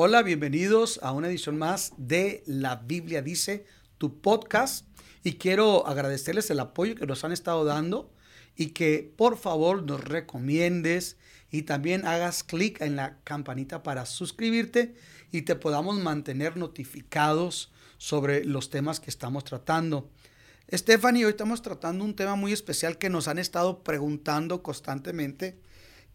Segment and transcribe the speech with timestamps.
[0.00, 3.66] Hola, bienvenidos a una edición más de La Biblia Dice,
[3.98, 4.86] tu podcast.
[5.24, 8.14] Y quiero agradecerles el apoyo que nos han estado dando
[8.54, 11.16] y que por favor nos recomiendes
[11.50, 14.94] y también hagas clic en la campanita para suscribirte
[15.32, 20.12] y te podamos mantener notificados sobre los temas que estamos tratando.
[20.72, 25.58] Stephanie, hoy estamos tratando un tema muy especial que nos han estado preguntando constantemente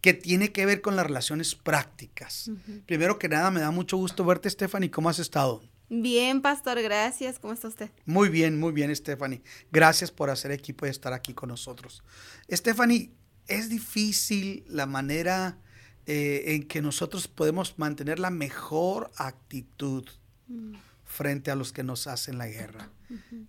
[0.04, 2.52] que tiene que ver con las relaciones prácticas.
[2.86, 4.92] Primero que nada, me da mucho gusto verte, Stephanie.
[4.92, 5.64] ¿Cómo has estado?
[5.88, 7.40] Bien, pastor, gracias.
[7.40, 7.90] ¿Cómo está usted?
[8.06, 9.42] Muy bien, muy bien, Stephanie.
[9.72, 12.04] Gracias por hacer equipo y estar aquí con nosotros.
[12.52, 13.12] Stephanie,
[13.48, 15.58] es difícil la manera
[16.06, 20.06] eh, en que nosotros podemos mantener la mejor actitud
[20.50, 20.74] mm.
[21.06, 22.90] frente a los que nos hacen la guerra.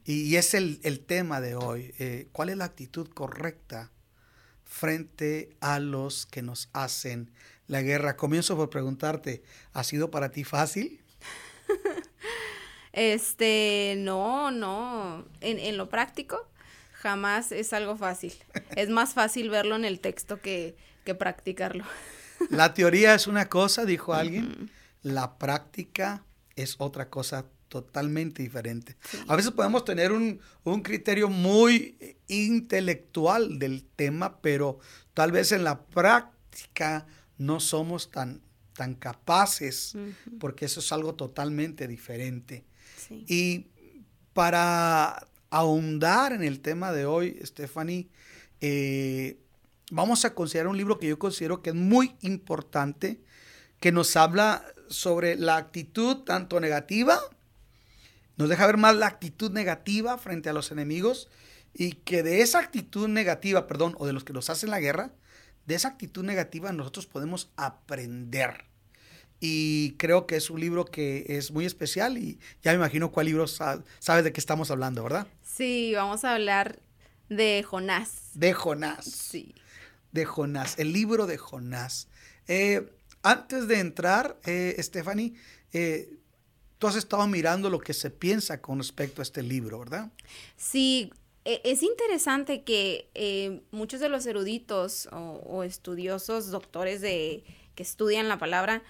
[0.04, 1.92] y, es el, tema de hoy.
[1.98, 3.90] Eh, ¿Cuál es la actitud correcta
[4.74, 7.30] frente a los que nos hacen
[7.69, 8.16] la guerra.
[8.16, 11.01] Comienzo por preguntarte, ¿ha sido para ti fácil?
[12.92, 15.26] este, no, no.
[15.40, 16.48] En, lo práctico,
[16.93, 18.35] jamás es algo fácil.
[18.74, 21.85] es más fácil verlo en el texto que, que practicarlo.
[22.51, 24.73] La teoría es una cosa, dijo alguien.
[25.02, 26.24] La práctica
[26.57, 28.94] es otra cosa totalmente diferente.
[29.26, 30.38] A veces podemos tener un,
[30.84, 34.78] criterio muy intelectual del tema, pero
[35.12, 37.04] tal vez en la práctica
[37.36, 38.42] no somos tan,
[38.74, 39.96] tan capaces,
[40.38, 42.64] porque eso es algo totalmente diferente.
[43.26, 43.66] Y
[44.34, 48.06] para ahondar en el tema de hoy, Stephanie,
[48.60, 49.40] eh,
[49.90, 53.20] vamos a considerar un libro que yo considero que es muy importante,
[53.80, 57.18] que nos habla sobre la actitud tanto negativa
[58.37, 61.29] nos deja ver más la actitud negativa frente a los enemigos
[61.73, 65.12] y que de esa actitud negativa, perdón, o de los que nos hacen la guerra,
[65.66, 68.65] de esa actitud negativa nosotros podemos aprender.
[69.41, 73.26] Y creo que es un libro que es muy especial y ya me imagino cuál
[73.26, 75.26] libro sabes de qué estamos hablando, ¿verdad?
[75.43, 76.81] Sí, vamos a hablar
[77.28, 78.31] de Jonás.
[78.34, 79.04] De Jonás.
[79.04, 79.54] Sí.
[80.12, 82.08] De Jonás, el libro de Jonás.
[82.47, 82.88] Eh,
[83.22, 85.34] antes de entrar, eh, Stephanie,
[85.72, 86.10] eh,
[86.78, 90.10] Tú has estado mirando lo que se piensa con respecto a este libro, ¿verdad?
[90.56, 91.10] Sí,
[91.44, 98.28] e, es interesante que eh, muchos de los eruditos o, estudiosos, doctores de, que estudian
[98.28, 98.82] la palabra,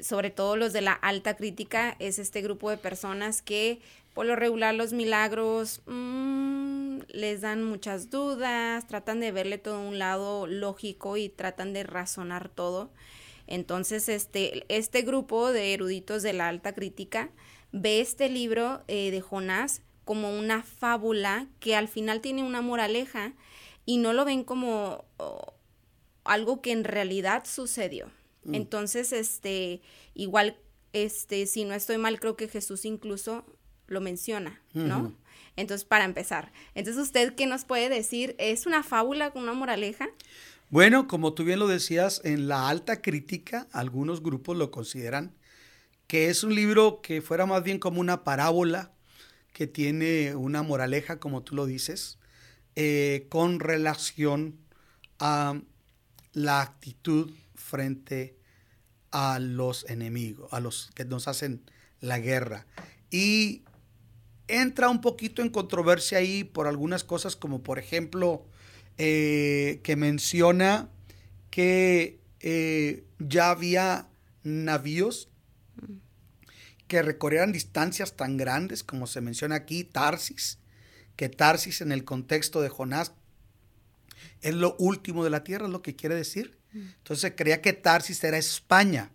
[0.00, 3.80] sobre todo los de la alta crítica, es este grupo de personas que
[4.14, 9.98] por lo regular los milagros mm, les dan muchas dudas, tratan de verle todo un
[9.98, 12.90] lado lógico y tratan de razonar todo.
[13.46, 17.30] Entonces, este, este grupo de eruditos de la alta crítica
[17.72, 23.34] ve este libro eh, de Jonás como una fábula que al final tiene una moraleja
[23.84, 25.54] y no lo ven como oh,
[26.24, 28.10] algo que en realidad sucedió.
[28.44, 28.54] Mm.
[28.54, 29.80] Entonces, este,
[30.14, 30.56] igual,
[30.92, 33.44] este, si no estoy mal, creo que Jesús incluso
[33.88, 35.16] lo menciona, ¿no?
[35.54, 40.08] Entonces, para empezar, entonces usted qué nos puede decir, ¿es una fábula con una moraleja?
[40.68, 45.34] Bueno, como tú bien lo decías, en la alta crítica, algunos grupos lo consideran
[46.06, 48.92] que es un libro que fuera más bien como una parábola,
[49.52, 52.18] que tiene una moraleja, como tú lo dices,
[52.76, 54.58] eh, con relación
[55.18, 55.60] a
[56.32, 58.36] la actitud frente
[59.10, 61.62] a los enemigos, a los que nos hacen
[62.00, 62.66] la guerra.
[63.10, 63.64] Y
[64.46, 68.44] entra un poquito en controversia ahí por algunas cosas, como por ejemplo,
[68.98, 70.88] eh, que menciona
[71.50, 74.08] que eh, ya había
[74.42, 75.28] navíos
[76.86, 80.58] que recorrieran distancias tan grandes como se menciona aquí, Tarsis,
[81.16, 83.12] que Tarsis en el contexto de Jonás
[84.40, 86.56] es lo último de la tierra, es lo que quiere decir.
[86.72, 89.10] Entonces se creía que Tarsis era España,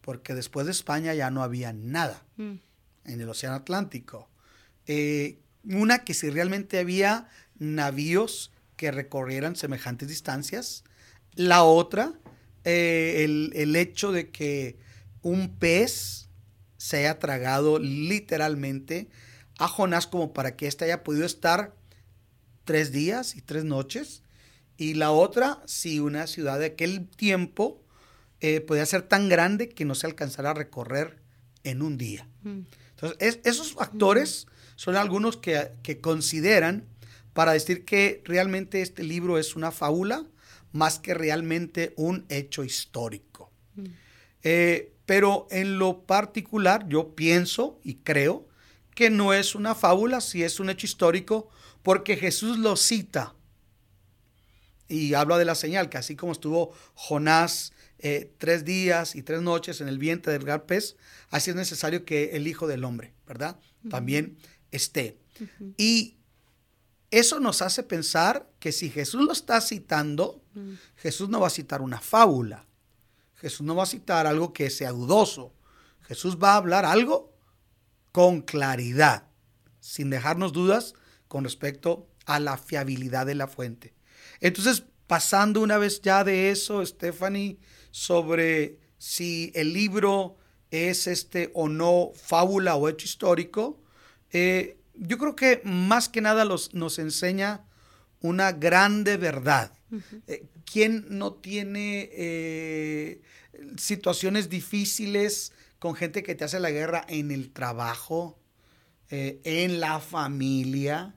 [0.00, 2.60] porque después de España ya no había nada en
[3.04, 4.28] el Océano Atlántico.
[4.86, 8.51] Eh, una que si realmente había navíos
[8.82, 10.82] que recorrieran semejantes distancias.
[11.36, 12.14] La otra,
[12.64, 13.22] eh,
[13.54, 14.76] el, hecho de que
[15.22, 16.28] un pez
[16.78, 19.08] se haya tragado literalmente
[19.60, 21.76] a Jonás como para que éste haya podido estar
[22.64, 24.24] tres días y tres noches.
[24.76, 27.84] Y la otra, si una ciudad de aquel tiempo
[28.40, 31.22] eh, podía ser tan grande que no se alcanzara a recorrer
[31.62, 32.26] en un día.
[32.42, 32.62] Mm.
[32.96, 36.88] Entonces, esos factores son algunos que, que consideran
[37.32, 40.26] para decir que realmente este libro es una fábula
[40.72, 43.50] más que realmente un hecho histórico.
[43.74, 43.84] Mm.
[44.42, 48.48] Eh, pero en lo particular yo pienso y creo
[48.94, 51.48] que no es una fábula, si es un hecho histórico,
[51.82, 53.34] porque Jesús lo cita
[54.88, 59.40] y habla de la señal, que así como estuvo Jonás eh, tres días y tres
[59.40, 60.96] noches en el vientre del gran pez,
[61.30, 63.58] así es necesario que el Hijo del Hombre, ¿verdad?
[63.88, 64.36] También
[64.70, 65.18] esté.
[65.76, 66.16] Y
[67.12, 70.42] eso nos hace pensar que si Jesús lo está citando,
[70.96, 72.64] Jesús no va a citar una fábula.
[73.36, 75.52] Jesús no va a citar algo que sea dudoso.
[76.00, 77.36] Jesús va a hablar algo
[78.12, 79.28] con claridad,
[79.78, 80.94] sin dejarnos dudas
[81.28, 83.92] con respecto a la fiabilidad de la fuente.
[84.40, 87.58] Entonces, pasando una vez ya de eso, Stephanie,
[87.90, 90.38] sobre si el libro
[90.70, 93.82] es este o no fábula o hecho histórico,
[94.30, 97.64] eh, yo creo que más que nada los, nos enseña
[98.20, 99.72] una grande verdad.
[100.26, 103.20] Eh, ¿Quién no tiene eh,
[103.76, 108.38] situaciones difíciles con gente que te hace la guerra en el trabajo,
[109.10, 111.14] en la familia,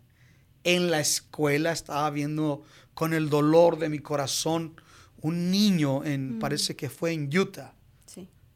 [0.63, 1.71] en la escuela?
[1.71, 2.63] Estaba viendo
[2.93, 4.75] con el dolor de mi corazón
[5.25, 7.73] un niño en, parece que fue en Utah,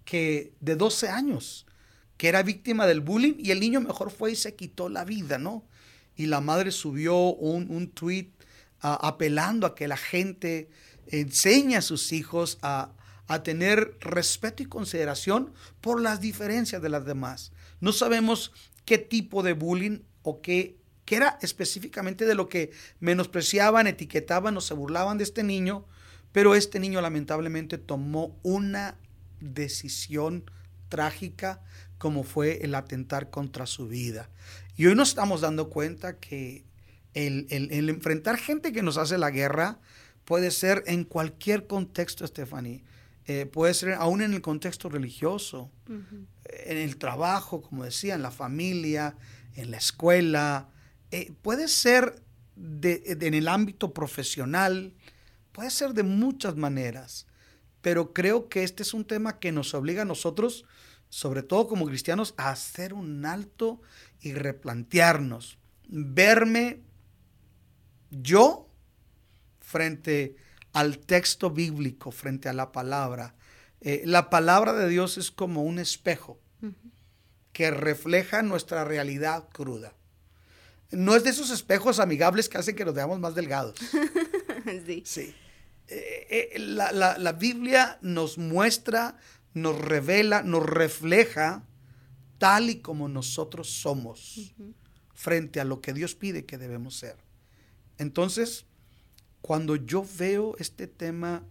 [0.06, 1.66] que de 12 años,
[2.20, 5.38] que era víctima del bullying y el niño mejor fue y se quitó la vida,
[5.38, 5.66] ¿no?
[6.18, 8.34] Y la madre subió un, un tweet
[8.82, 10.70] apelando a que la gente
[11.08, 12.92] enseñe a sus hijos a,
[13.28, 17.54] a tener respeto y consideración por las diferencias de las demás.
[17.80, 18.52] No sabemos
[18.84, 20.76] qué tipo de bullying o qué,
[21.06, 25.86] qué era específicamente de lo que menospreciaban, etiquetaban o se burlaban de este niño,
[26.34, 28.98] pero este niño lamentablemente tomó una
[29.40, 30.44] decisión
[30.90, 31.62] trágica
[32.00, 34.30] como fue el atentar contra su vida.
[34.76, 36.64] Y hoy nos estamos dando cuenta que
[37.14, 37.46] el,
[37.90, 39.80] enfrentar gente que nos hace la guerra
[40.26, 42.84] puede ser en cualquier contexto, Stephanie.
[43.28, 48.32] Eh, puede ser aún en el contexto religioso, en el trabajo, como decía, en la
[48.32, 49.16] familia,
[49.56, 50.70] en la escuela.
[51.12, 52.24] Eh, puede ser
[52.56, 54.94] en el ámbito profesional,
[55.52, 57.28] puede ser de muchas maneras.
[57.82, 60.66] Pero creo que este es un tema que nos obliga a nosotros
[61.10, 63.82] sobre todo como cristianos, a hacer un alto
[64.22, 65.58] y replantearnos.
[65.88, 66.82] Verme
[68.12, 68.70] yo
[69.60, 70.36] frente
[70.74, 73.36] al texto bíblico, frente a la palabra.
[73.82, 76.40] Eh, la palabra de Dios es como un espejo
[77.54, 79.94] que refleja nuestra realidad cruda.
[80.92, 83.78] No es de esos espejos amigables que hacen que nos veamos más delgados.
[84.86, 85.04] sí.
[85.06, 85.36] sí.
[85.88, 89.18] Eh, eh, la, la Biblia nos muestra
[89.54, 91.64] nos revela, nos refleja
[92.38, 94.54] tal y como nosotros somos
[95.14, 97.18] frente a lo que Dios pide que debemos ser.
[97.98, 98.66] Entonces,
[99.42, 101.44] cuando yo veo este tema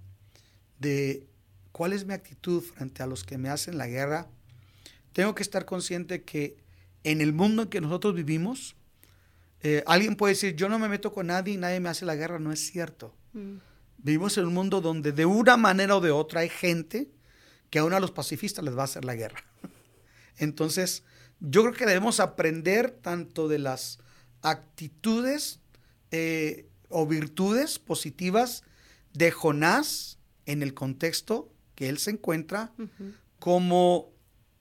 [0.78, 1.26] de
[1.72, 4.28] cuál es mi actitud frente a los que me hacen la guerra,
[5.12, 6.56] tengo que estar consciente que
[7.04, 8.76] en el mundo en que nosotros vivimos,
[9.60, 12.14] eh, alguien puede decir, yo no me meto con nadie y nadie me hace la
[12.14, 12.38] guerra.
[12.38, 13.14] No es cierto.
[13.32, 13.56] Mm.
[13.98, 17.10] Vivimos en un mundo donde de una manera o de otra hay gente
[17.70, 19.44] que aún a los pacifistas les va a hacer la guerra.
[20.38, 21.04] Entonces,
[21.40, 23.98] yo creo que debemos aprender tanto de las
[24.42, 25.60] actitudes
[26.10, 28.64] eh, o virtudes positivas
[29.12, 32.72] de Jonás en el contexto que él se encuentra,
[33.38, 34.10] como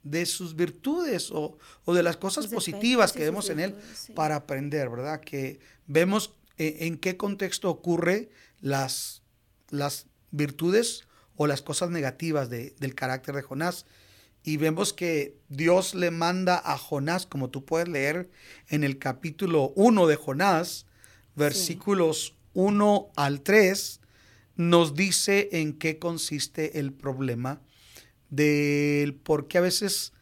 [0.04, 1.58] de sus virtudes o,
[1.88, 3.76] de las cosas positivas que vemos en él
[4.14, 5.22] para aprender, ¿verdad?
[5.22, 8.30] Que vemos eh, en qué contexto ocurre
[8.62, 9.24] las,
[9.70, 11.07] las virtudes
[11.38, 13.86] o las cosas negativas del carácter de Jonás.
[14.44, 18.30] Y vemos que Dios le manda a Jonás, como tú puedes leer
[18.70, 20.86] en el capítulo 1 de Jonás,
[21.36, 24.02] versículos 1 al 3,
[24.56, 27.62] nos dice en qué consiste el problema
[28.30, 30.14] del por qué a veces,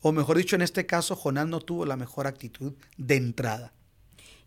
[0.00, 3.72] o mejor dicho, en este caso, Jonás no tuvo la mejor actitud de entrada.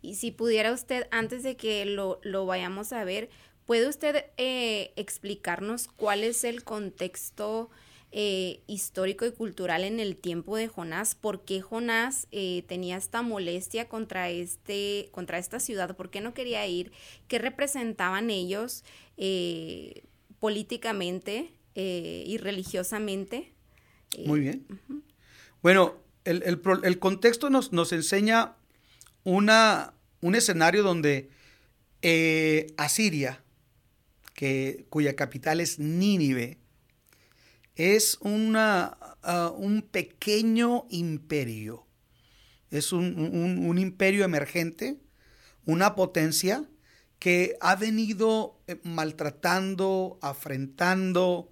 [0.02, 3.30] Y si pudiera usted, antes de que lo, lo vayamos a ver,
[3.68, 7.70] ¿Puede usted eh, explicarnos cuál es el contexto
[8.14, 11.16] eh, histórico y cultural en el tiempo de Jonás?
[11.16, 15.98] ¿Por qué Jonás eh, tenía esta molestia contra, este, contra esta ciudad?
[15.98, 16.94] ¿Por qué no quería ir?
[17.28, 18.86] ¿Qué representaban ellos
[20.40, 23.52] políticamente y religiosamente?
[24.26, 24.66] Muy bien.
[25.62, 28.56] Bueno, el, contexto nos, nos enseña
[29.26, 31.30] una, un escenario donde
[32.78, 33.44] Asiria,
[34.38, 36.60] que, cuya capital es Nínive,
[37.76, 41.88] es una, ah, un pequeño imperio.
[42.70, 45.00] Es un, imperio emergente,
[45.66, 46.70] una potencia
[47.18, 51.50] que ha venido eh, maltratando, afrentando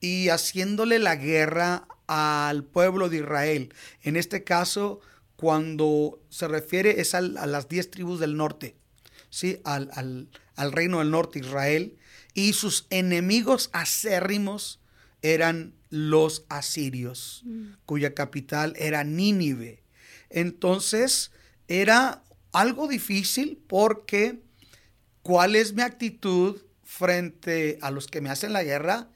[0.00, 3.72] y haciéndole la guerra al pueblo de Israel.
[4.02, 4.98] En este caso,
[5.36, 8.74] cuando se refiere es a las diez tribus del norte,
[9.30, 9.60] ¿sí?
[9.62, 11.96] al, al reino del norte, Israel,
[12.34, 14.80] y sus enemigos acérrimos
[15.22, 17.66] eran los asirios, Mm.
[17.86, 19.82] cuya capital era Nínive.
[20.30, 21.30] Entonces,
[21.68, 22.22] era
[22.52, 24.40] algo difícil porque
[25.22, 29.08] ¿cuál es mi actitud frente a los que me hacen la guerra?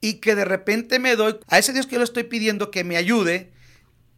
[0.00, 2.84] Y que de repente me doy a ese Dios que yo le estoy pidiendo que
[2.84, 3.52] me ayude,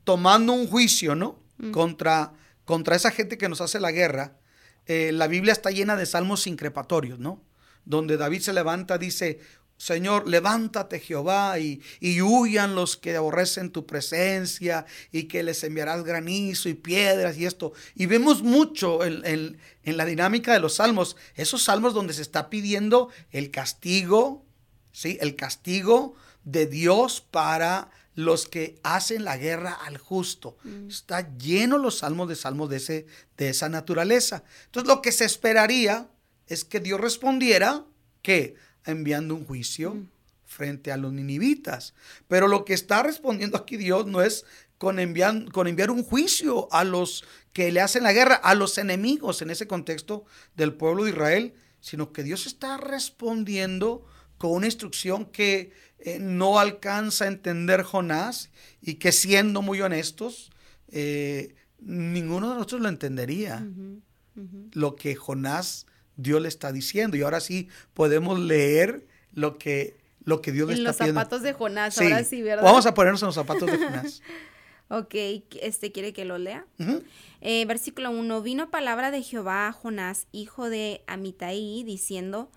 [0.04, 1.38] tomando un juicio, ¿no?
[1.72, 2.32] Contra,
[2.64, 4.38] contra esa gente que nos hace la guerra.
[4.86, 7.42] Eh, la Biblia está llena de salmos increpatorios, ¿no?
[7.88, 9.40] Donde David se levanta, dice,
[9.78, 16.02] Señor, levántate Jehová y, y huyan los que aborrecen tu presencia y que les enviarás
[16.04, 17.72] granizo y piedras y esto.
[17.94, 22.22] Y vemos mucho en, en- en la dinámica de los salmos, esos salmos donde se
[22.22, 24.44] está pidiendo el castigo,
[24.92, 25.16] ¿sí?
[25.20, 26.14] El castigo
[26.44, 30.56] de Dios para los que hacen la guerra al justo.
[30.88, 34.42] Está lleno los salmos de salmos de, ese, de esa naturaleza.
[34.66, 36.08] Entonces lo que se esperaría
[36.48, 37.84] es que Dios respondiera
[38.22, 39.96] que enviando un juicio
[40.46, 41.94] frente a los ninivitas.
[42.26, 44.44] Pero lo que está respondiendo aquí Dios no es
[44.78, 48.78] con enviar, con enviar un juicio a los que le hacen la guerra, a los
[48.78, 50.24] enemigos en ese contexto
[50.56, 54.06] del pueblo de Israel, sino que Dios está respondiendo
[54.38, 58.50] con una instrucción que eh, no alcanza a entender Jonás
[58.80, 60.50] y que siendo muy honestos,
[60.90, 63.66] eh, ninguno de nosotros lo entendería.
[64.72, 65.86] Lo que Jonás
[66.18, 67.16] Dios le está diciendo.
[67.16, 71.20] Y ahora sí podemos leer lo que, lo que Dios le En está los pidiendo.
[71.20, 72.04] zapatos de Jonás, Sí.
[72.04, 72.62] ahora sí, ¿verdad?
[72.64, 74.20] Vamos a ponernos en los zapatos de Jonás.
[74.90, 75.14] Ok,
[75.60, 76.64] este quiere que lo lea.
[77.42, 78.40] Eh, versículo 1.
[78.40, 82.50] Vino palabra de Jehová a Jonás, hijo de Amitai, diciendo,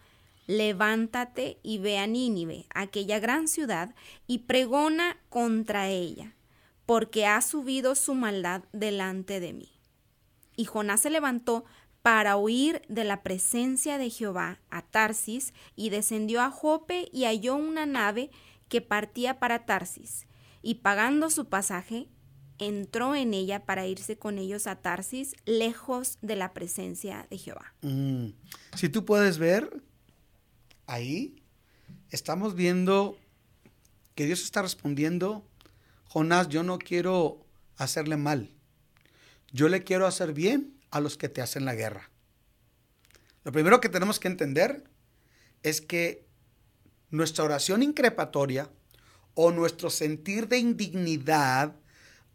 [0.47, 3.93] levántate y ve a Nínive, aquella gran ciudad,
[4.27, 6.33] y pregona contra ella,
[6.85, 9.69] porque ha subido su maldad delante de mí.
[10.55, 11.65] Y Jonás se levantó
[12.01, 17.55] para huir de la presencia de Jehová a Tarsis, y descendió a Jope y halló
[17.55, 18.31] una nave
[18.69, 20.27] que partía para Tarsis,
[20.61, 22.07] y pagando su pasaje,
[22.57, 27.73] entró en ella para irse con ellos a Tarsis, lejos de la presencia de Jehová.
[27.81, 28.27] Mm.
[28.75, 29.81] Si tú puedes ver,
[30.85, 31.41] ahí
[32.09, 33.17] estamos viendo
[34.15, 35.43] que Dios está respondiendo,
[36.05, 37.45] Jonás, yo no quiero
[37.77, 38.51] hacerle mal,
[39.51, 42.09] yo le quiero hacer bien a los que te hacen la guerra.
[43.43, 44.83] Lo primero que tenemos que entender
[45.63, 46.25] es que
[47.09, 48.69] nuestra oración increpatoria
[49.33, 51.75] o nuestro sentir de indignidad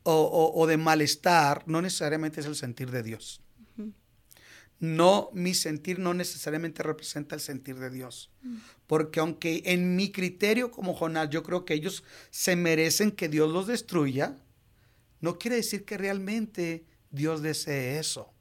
[0.03, 3.41] o, o- o de malestar no necesariamente es el sentir de Dios.
[4.79, 8.31] No, mi sentir no necesariamente representa el sentir de Dios.
[8.87, 13.51] Porque aunque en mi criterio como Jonás yo creo que ellos se merecen que Dios
[13.51, 14.37] los destruya,
[15.21, 18.33] no quiere decir que realmente Dios desee eso.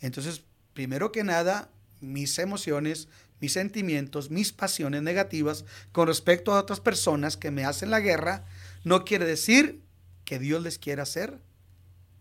[0.00, 1.70] Entonces, primero que nada,
[2.00, 3.08] mis emociones,
[3.40, 8.46] mis sentimientos, mis pasiones negativas con respecto a otras personas que me hacen la guerra,
[8.84, 9.80] no quiere decir
[10.24, 11.38] que Dios les quiera hacer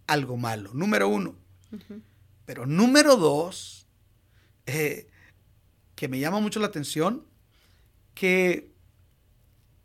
[0.07, 0.71] algo malo.
[0.73, 1.35] Número uno.
[2.45, 3.87] Pero número dos,
[4.65, 5.07] eh,
[5.95, 7.25] que me llama mucho la atención,
[8.13, 8.71] que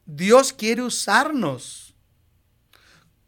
[0.06, 1.94] Dios quiere usarnos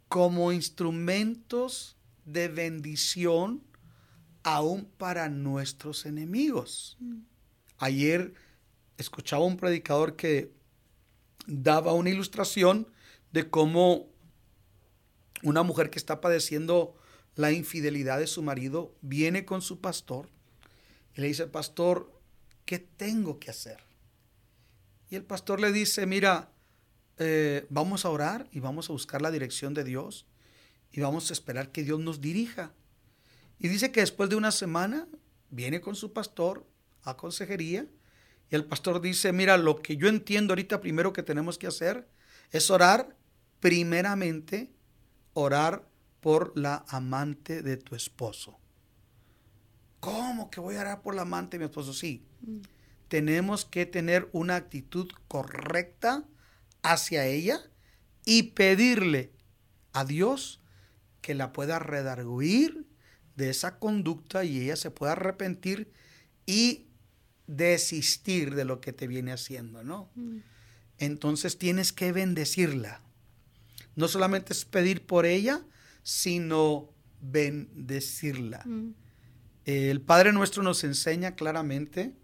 [0.09, 3.63] como instrumentos de bendición
[4.43, 6.99] aún para nuestros enemigos.
[7.79, 8.35] Ayer
[8.99, 10.53] escuchaba un predicador que
[11.47, 12.89] daba una ilustración
[13.33, 14.07] de cómo
[15.43, 16.95] una mujer que está padeciendo
[17.35, 20.29] la infidelidad de su marido viene con su pastor
[21.15, 22.11] y le dice, pastor,
[22.65, 23.79] ¿qué tengo que hacer?
[25.11, 26.51] Y el pastor le dice, mira,
[27.19, 30.27] eh, vamos a orar y vamos a buscar la dirección de Dios
[30.91, 32.73] y vamos a esperar que Dios nos dirija.
[33.63, 35.07] Y dice que después de una semana
[35.49, 36.67] viene con su pastor
[37.05, 37.87] a consejería
[38.51, 42.09] y el pastor dice, mira, lo que yo entiendo ahorita primero que tenemos que hacer
[42.51, 43.17] es orar
[43.61, 44.73] primeramente,
[45.33, 45.89] orar
[46.21, 48.59] por la amante de tu esposo.
[50.01, 51.93] ¿Cómo que voy a orar por la amante de mi esposo?
[51.93, 52.27] Sí.
[53.07, 56.25] Tenemos que tener una actitud correcta
[56.83, 57.61] hacia ella
[58.25, 59.31] y pedirle
[59.93, 60.61] a Dios
[61.21, 62.91] que la pueda redarguir
[63.43, 65.91] de esa conducta y ella se pueda arrepentir
[66.47, 66.87] y
[67.49, 70.09] desistir de lo que te viene haciendo, ¿no?
[70.99, 73.01] Entonces tienes que bendecirla.
[73.97, 75.65] No solamente es pedir por ella,
[76.05, 78.63] sino bendecirla.
[78.65, 78.95] Mm.
[79.65, 82.15] El Padre nuestro nos enseña claramente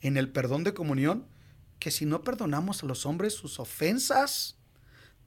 [0.00, 1.24] en el perdón de comunión
[1.78, 4.56] que si no perdonamos a los hombres sus ofensas,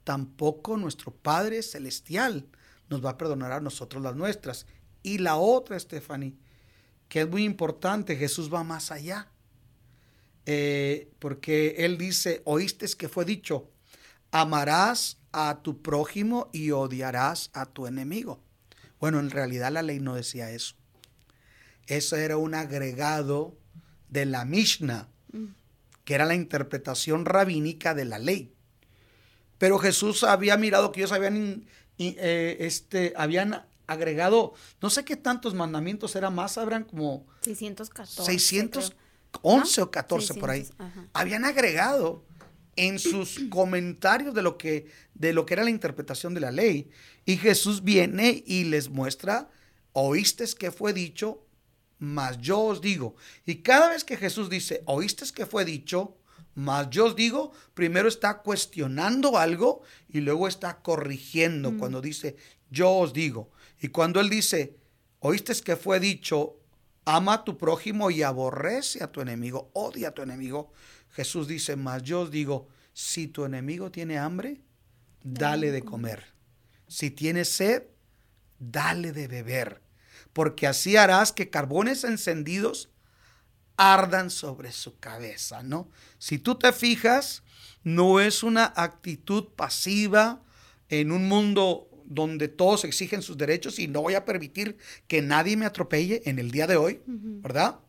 [0.04, 2.46] tampoco nuestro Padre celestial
[2.90, 4.66] nos va a perdonar a nosotros las nuestras.
[5.08, 6.34] Y la otra, Stephanie,
[7.08, 9.28] que es muy importante, Jesús va más allá.
[10.44, 13.70] Eh, porque Él dice, oíste que fue dicho,
[14.32, 18.42] amarás a tu prójimo y odiarás a tu enemigo.
[19.00, 20.74] Bueno, en realidad la ley no decía eso.
[21.86, 23.56] Eso era un agregado
[24.10, 25.08] de la Mishnah,
[26.04, 28.52] que era la interpretación rabínica de la ley.
[29.56, 31.64] Pero Jesús había mirado que ellos habían,
[31.96, 38.22] eh, este, habían agregado, no sé qué tantos mandamientos era más, habrán como 614.
[38.22, 40.68] 611 o 14 por ahí.
[41.12, 42.24] Habían agregado
[42.76, 46.88] en sus comentarios de lo que de lo que era la interpretación de la ley
[47.24, 49.50] y Jesús viene y les muestra,
[49.92, 51.44] oíste que fue dicho,
[51.98, 53.16] mas yo os digo.
[53.44, 56.16] Y cada vez que Jesús dice, oíste que fue dicho,
[56.54, 61.78] mas yo os digo, primero está cuestionando algo y luego está corrigiendo mm.
[61.78, 62.36] cuando dice,
[62.70, 63.50] yo os digo.
[63.80, 64.76] Y cuando él dice,
[65.20, 66.60] oíste que fue dicho,
[67.04, 70.72] ama a tu prójimo y aborrece a tu enemigo, odia a tu enemigo,
[71.10, 74.60] Jesús dice, mas yo os digo, si tu enemigo tiene hambre,
[75.22, 76.34] dale de comer.
[76.86, 77.84] Si tiene sed,
[78.58, 79.82] dale de beber,
[80.32, 82.90] porque así harás que carbones encendidos
[83.76, 85.88] ardan sobre su cabeza, ¿no?
[86.18, 87.44] Si tú te fijas,
[87.84, 90.42] no es una actitud pasiva
[90.88, 95.56] en un mundo donde todos exigen sus derechos y no voy a permitir que nadie
[95.56, 97.80] me atropelle en el día de hoy, ¿verdad?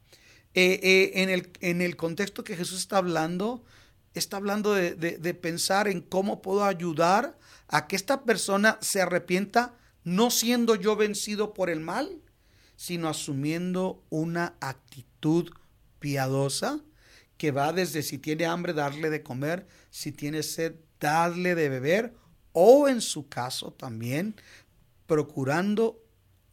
[0.53, 3.63] Eh, eh, en, el, en el contexto que Jesús está hablando,
[4.13, 9.77] está hablando de, de, pensar en cómo puedo ayudar a que esta persona se arrepienta,
[10.03, 12.21] no siendo yo vencido por el mal,
[12.75, 15.51] sino asumiendo una actitud
[15.99, 16.81] piadosa
[17.37, 22.13] que va desde si tiene hambre darle de comer, si tiene sed darle de beber,
[22.53, 24.35] o en su caso también
[25.05, 26.03] procurando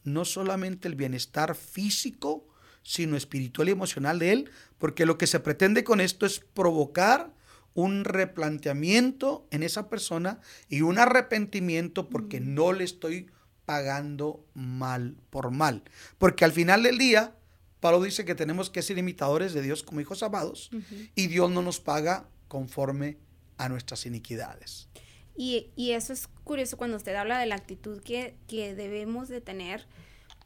[0.03, 2.47] no solamente el bienestar físico,
[2.81, 7.33] sino espiritual y emocional de él, porque lo que se pretende con esto es provocar
[7.73, 12.53] un replanteamiento en esa persona y un arrepentimiento porque mm.
[12.55, 13.29] no le estoy
[13.65, 15.83] pagando mal por mal.
[16.17, 17.35] Porque al final del día,
[17.79, 20.71] Pablo dice que tenemos que ser imitadores de Dios como hijos amados
[21.13, 23.17] y Dios no nos paga conforme
[23.57, 24.87] a nuestras iniquidades.
[25.39, 29.85] Y, eso es curioso cuando usted habla de la actitud que, que debemos de tener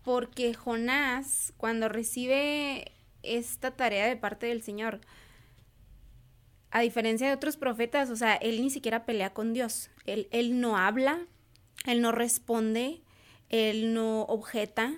[0.04, 2.92] porque Jonás, cuando recibe
[3.24, 5.00] esta tarea de parte del Señor,
[6.72, 9.90] a diferencia de otros profetas, o sea, él ni siquiera pelea con Dios.
[10.06, 11.28] Él, él no habla,
[11.86, 13.02] él no responde,
[13.50, 14.94] él no objeta,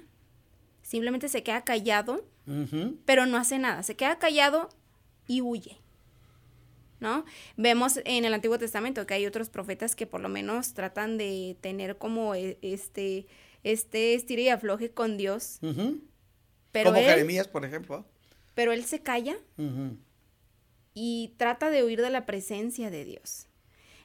[0.84, 2.26] simplemente se queda callado,
[3.06, 3.84] pero no hace nada.
[3.84, 4.70] Se queda callado
[5.28, 5.83] y huye.
[7.04, 7.26] ¿No?
[7.58, 11.58] Vemos en el Antiguo Testamento que hay otros profetas que por lo menos tratan de
[11.60, 13.28] tener como e, este
[13.64, 15.60] este estire y afloje con Dios.
[16.72, 18.06] pero Como Jeremías, por ejemplo.
[18.56, 19.36] Pero él se calla
[20.94, 23.48] y trata de huir de la presencia de Dios.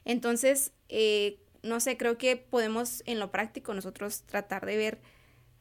[0.03, 5.01] Entonces, eh, no sé, creo que podemos en lo práctico nosotros tratar de ver,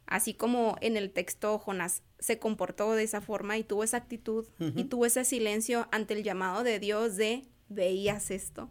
[0.08, 4.46] así como en el texto Jonás se comportó de esa forma y tuvo esa actitud
[4.58, 8.70] y tuvo ese silencio ante el llamado de Dios de veías esto.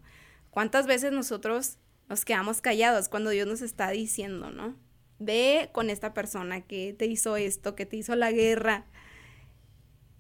[0.50, 1.78] ¿Cuántas veces nosotros
[2.10, 4.76] nos quedamos callados cuando Dios nos está diciendo, ¿no?
[5.20, 8.86] ve con esta persona que te hizo esto, que te hizo la guerra.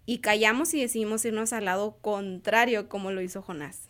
[0.06, 3.90] Y callamos y decidimos irnos al lado contrario como lo hizo Jonás.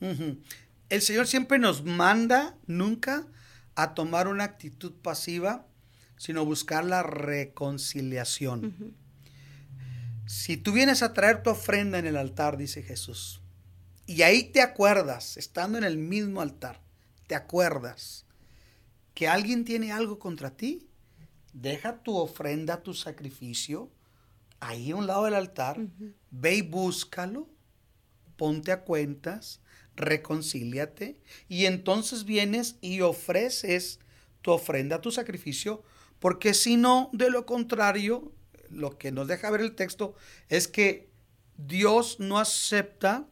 [0.00, 3.26] El Señor siempre nos manda nunca
[3.74, 5.66] a tomar una actitud pasiva,
[6.24, 8.96] sino buscar la reconciliación.
[10.24, 13.42] Si tú vienes a traer tu ofrenda en el altar, dice Jesús,
[14.06, 16.80] y ahí te acuerdas, estando en el mismo altar,
[17.26, 18.24] te acuerdas
[19.12, 20.88] que alguien tiene algo contra ti,
[21.52, 23.92] deja tu ofrenda, tu sacrificio
[24.60, 25.78] ahí a un lado del altar,
[26.30, 27.50] ve y búscalo,
[28.38, 29.60] ponte a cuentas,
[29.94, 34.00] reconcíliate y entonces vienes y ofreces
[34.40, 35.84] tu ofrenda, tu sacrificio,
[36.24, 38.32] porque si no, de lo contrario,
[38.70, 40.14] lo que nos deja ver el texto
[40.48, 41.10] es que
[41.58, 43.28] Dios no acepta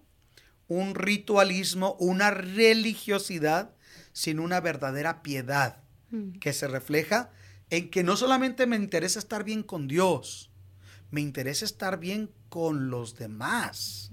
[0.69, 3.75] un ritualismo, una religiosidad
[4.13, 6.33] sin una verdadera piedad mm.
[6.33, 7.31] que se refleja
[7.71, 10.51] en que no solamente me interesa estar bien con Dios,
[11.11, 14.11] me interesa estar bien con los demás.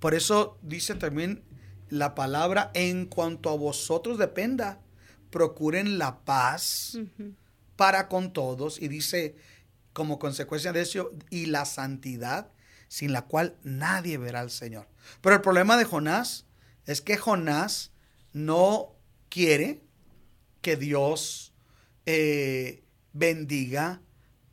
[0.00, 1.44] Por eso dice también
[1.88, 4.82] la palabra, en cuanto a vosotros dependa,
[5.30, 6.98] procuren la paz
[7.76, 8.80] para con todos.
[8.80, 9.36] Y dice,
[9.92, 12.50] como consecuencia de eso, y la santidad,
[12.88, 14.88] sin la cual nadie verá al Señor.
[15.20, 16.46] Pero el problema de Jonás
[16.86, 17.92] es que Jonás
[18.32, 18.96] no
[19.28, 19.82] quiere
[20.60, 21.52] que Dios
[22.06, 24.00] eh, bendiga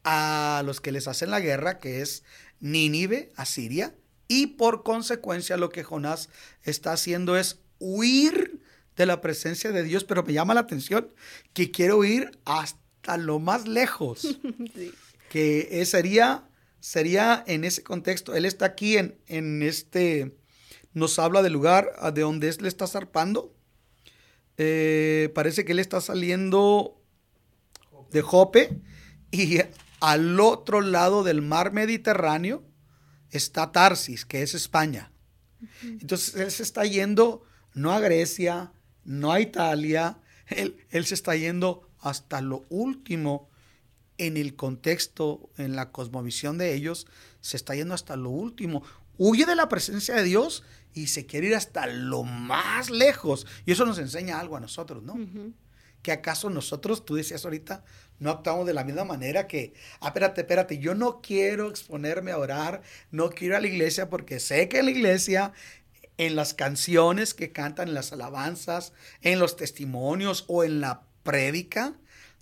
[0.04, 2.24] a los que les hacen la guerra, que es
[2.60, 3.96] Nínive, Asiria,
[4.28, 6.30] y por consecuencia lo que Jonás
[6.64, 8.62] está haciendo es huir
[8.96, 11.12] de la presencia de Dios, pero me llama la atención
[11.54, 12.80] que quiero ir hasta
[13.18, 14.40] lo más lejos.
[15.30, 18.34] Que sería, sería en ese contexto.
[18.34, 20.40] Él está aquí en, en este,
[20.94, 23.56] nos habla del lugar de donde él está zarpando.
[24.58, 27.02] Eh, parece que él está saliendo
[28.12, 28.82] de Jope
[29.32, 29.60] y
[30.02, 32.66] al otro lado del mar Mediterráneo
[33.32, 35.12] está Tarsis, que es España.
[35.84, 37.44] Entonces él se está yendo
[37.74, 38.74] no a Grecia,
[39.06, 43.50] no a Italia, él, él se está yendo hasta lo último
[44.18, 47.08] en el contexto, en la cosmovisión de ellos,
[47.42, 48.84] se está yendo hasta lo último.
[49.18, 53.48] Huye de la presencia de Dios y se quiere ir hasta lo más lejos.
[53.66, 55.18] Y eso nos enseña algo a nosotros, ¿no?
[56.02, 57.84] Que acaso nosotros, tú decías ahorita,
[58.20, 62.38] no actuamos de la misma manera que, ah, espérate, espérate, yo no quiero exponerme a
[62.38, 62.82] orar,
[63.12, 65.54] no quiero ir a la iglesia porque sé que en la iglesia,
[66.18, 71.96] en las canciones que cantan, en las alabanzas, en los testimonios o en la prédica,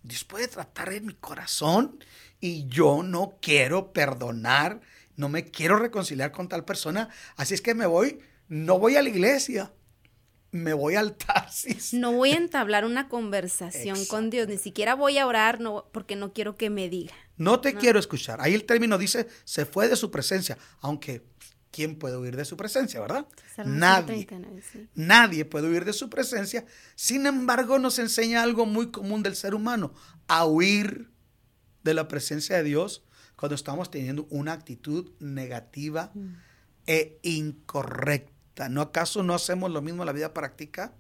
[0.04, 2.04] Dios puede tratar en mi corazón
[2.40, 4.82] y yo no quiero perdonar,
[5.16, 9.02] no me quiero reconciliar con tal persona, así es que me voy, no voy a
[9.02, 9.74] la iglesia,
[10.52, 11.94] me voy al Tarsis.
[11.94, 16.16] No voy a entablar una conversación con Dios, ni siquiera voy a orar no, porque
[16.16, 17.14] no quiero que me diga.
[17.36, 18.42] No te quiero escuchar.
[18.42, 21.24] Ahí el término dice, se fue de su presencia, aunque
[21.78, 23.28] ¿quién puede huir de su presencia, verdad?
[23.64, 24.28] Nadie.
[24.96, 26.66] Nadie puede huir de su presencia.
[26.96, 29.94] Sin embargo, nos enseña algo muy común del ser humano,
[30.28, 31.12] a huir
[31.84, 33.04] de la presencia de Dios
[33.36, 36.34] cuando estamos teniendo una actitud negativa mm.
[36.88, 38.70] e incorrecta.
[38.70, 40.96] ¿No acaso no hacemos lo mismo en la vida práctica?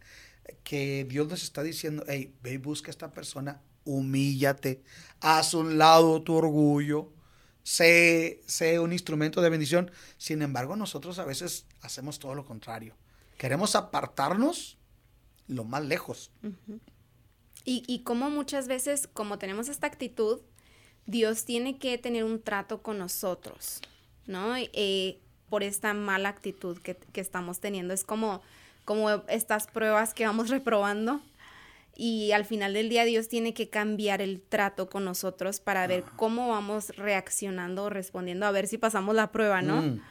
[0.63, 4.83] Que Dios nos está diciendo, hey, ve y busca a esta persona, humíllate,
[5.21, 7.13] haz un lado tu orgullo,
[7.67, 9.91] sé, sé un instrumento de bendición.
[10.17, 12.95] Sin embargo, nosotros a veces hacemos todo lo contrario.
[13.37, 14.77] Queremos apartarnos
[15.47, 16.31] lo más lejos.
[17.65, 20.39] y, y como muchas veces, como tenemos esta actitud,
[21.07, 23.81] Dios tiene que tener un trato con nosotros,
[24.27, 24.55] ¿no?
[24.55, 27.93] Eh, por esta mala actitud que, estamos teniendo.
[27.93, 28.41] Es como,
[28.85, 31.21] como estas pruebas que vamos reprobando
[31.95, 36.03] y al final del día Dios tiene que cambiar el trato con nosotros para ver
[36.15, 39.81] cómo vamos reaccionando o respondiendo, a ver si pasamos la prueba, ¿no?
[39.81, 40.01] Mm.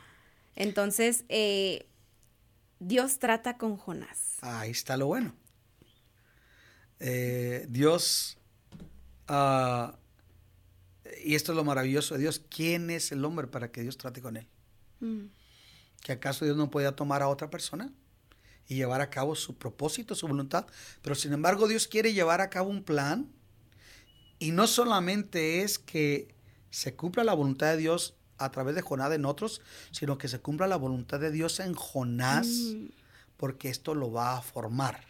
[0.56, 1.86] Entonces, eh,
[2.80, 4.38] Dios trata con Jonás.
[4.40, 5.34] Ahí está lo bueno.
[6.98, 8.38] Eh, Dios,
[9.28, 9.96] ah,
[11.24, 14.20] y esto es lo maravilloso de Dios, ¿quién es el hombre para que Dios trate
[14.20, 14.48] con él?
[15.00, 15.26] Mm.
[16.02, 17.92] ¿Que acaso Dios no podía tomar a otra persona
[18.68, 20.66] y llevar a cabo su propósito, su voluntad?
[21.02, 23.30] Pero sin embargo Dios quiere llevar a cabo un plan
[24.38, 26.34] y no solamente es que
[26.70, 30.40] se cumpla la voluntad de Dios a través de Jonás en otros, sino que se
[30.40, 32.86] cumpla la voluntad de Dios en Jonás, mm.
[33.36, 35.00] porque esto lo va a formar.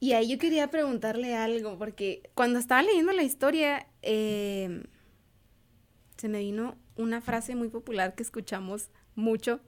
[0.00, 4.84] Y ahí yo quería preguntarle algo, porque cuando estaba leyendo la historia, eh,
[6.16, 9.60] se me vino una frase muy popular que escuchamos mucho.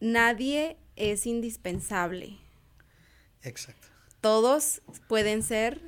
[0.00, 2.38] Nadie es indispensable.
[3.42, 3.88] Exacto.
[4.20, 5.80] Todos pueden ser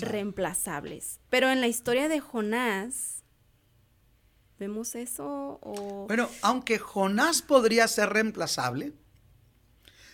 [0.00, 1.20] reemplazables.
[1.30, 3.22] Pero en la historia de Jonás,
[4.58, 5.60] ¿vemos eso?
[5.62, 6.06] O...
[6.08, 8.94] Bueno, aunque Jonás podría ser reemplazable,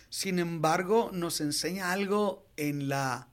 [0.09, 3.29] sin embargo, nos enseña algo en la,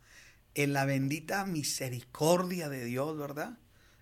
[0.54, 3.58] en la bendita misericordia de Dios, ¿verdad?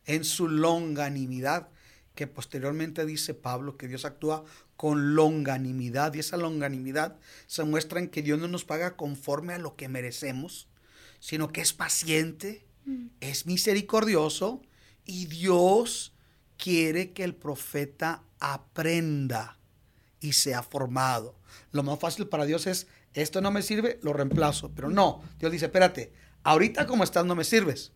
[0.07, 1.69] En su longanimidad
[2.15, 4.45] que posteriormente dice Pablo que Dios actúa
[4.81, 9.59] con longanimidad y esa longanimidad se muestra en que Dios no nos paga conforme a
[9.59, 10.69] lo que merecemos,
[11.19, 13.09] sino que es paciente, mm.
[13.21, 14.63] es misericordioso
[15.05, 16.15] y Dios
[16.57, 19.59] quiere que el profeta aprenda
[20.19, 21.39] y sea formado.
[21.73, 25.53] Lo más fácil para Dios es, esto no me sirve, lo reemplazo, pero no, Dios
[25.53, 26.11] dice, espérate,
[26.43, 27.93] ahorita como estás no me sirves,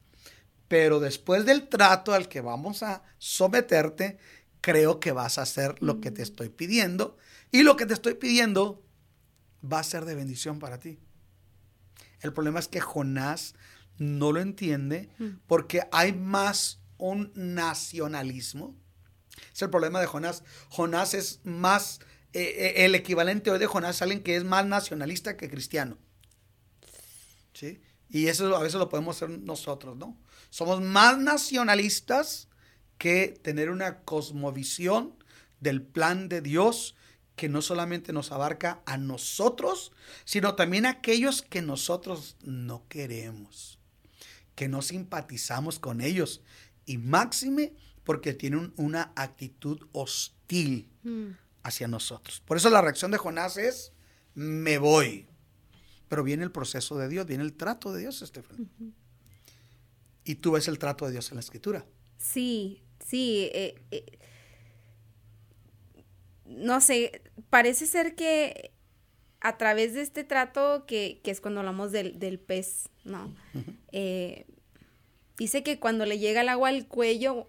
[0.68, 4.18] pero después del trato al que vamos a someterte,
[4.64, 6.24] creo que vas a hacer lo que te mm.
[6.24, 7.18] estoy pidiendo
[7.52, 8.82] y lo que te estoy pidiendo
[9.62, 10.98] va a ser de bendición para ti.
[12.20, 13.54] El problema es que Jonás
[13.98, 15.28] no lo entiende mm.
[15.46, 18.74] porque hay más un nacionalismo.
[19.52, 20.44] Es el problema de Jonás.
[20.70, 22.00] Jonás es más,
[22.32, 25.98] eh, eh, el equivalente hoy de Jonás es alguien que es más nacionalista que cristiano.
[27.52, 27.82] ¿Sí?
[28.08, 30.18] Y eso a veces lo podemos hacer nosotros, ¿no?
[30.48, 32.48] Somos más nacionalistas
[32.98, 35.14] que tener una cosmovisión
[35.60, 36.94] del plan de Dios
[37.36, 39.92] que no solamente nos abarca a nosotros,
[40.24, 43.78] sino también a aquellos que nosotros no queremos,
[44.54, 46.42] que no simpatizamos con ellos.
[46.86, 51.30] Y máxime porque tienen una actitud hostil mm.
[51.62, 52.40] hacia nosotros.
[52.44, 53.92] Por eso la reacción de Jonás es,
[54.34, 55.26] me voy.
[56.08, 58.70] Pero viene el proceso de Dios, viene el trato de Dios, Estefan.
[60.22, 61.84] Y tú ves el trato de Dios en la escritura.
[62.24, 63.50] Sí, sí.
[63.52, 64.18] Eh, eh,
[66.46, 68.72] no sé, parece ser que
[69.40, 73.34] a través de este trato, que, es cuando hablamos del, pez, ¿no?
[73.92, 74.46] Eh,
[75.36, 77.46] dice que cuando le llega el agua al cuello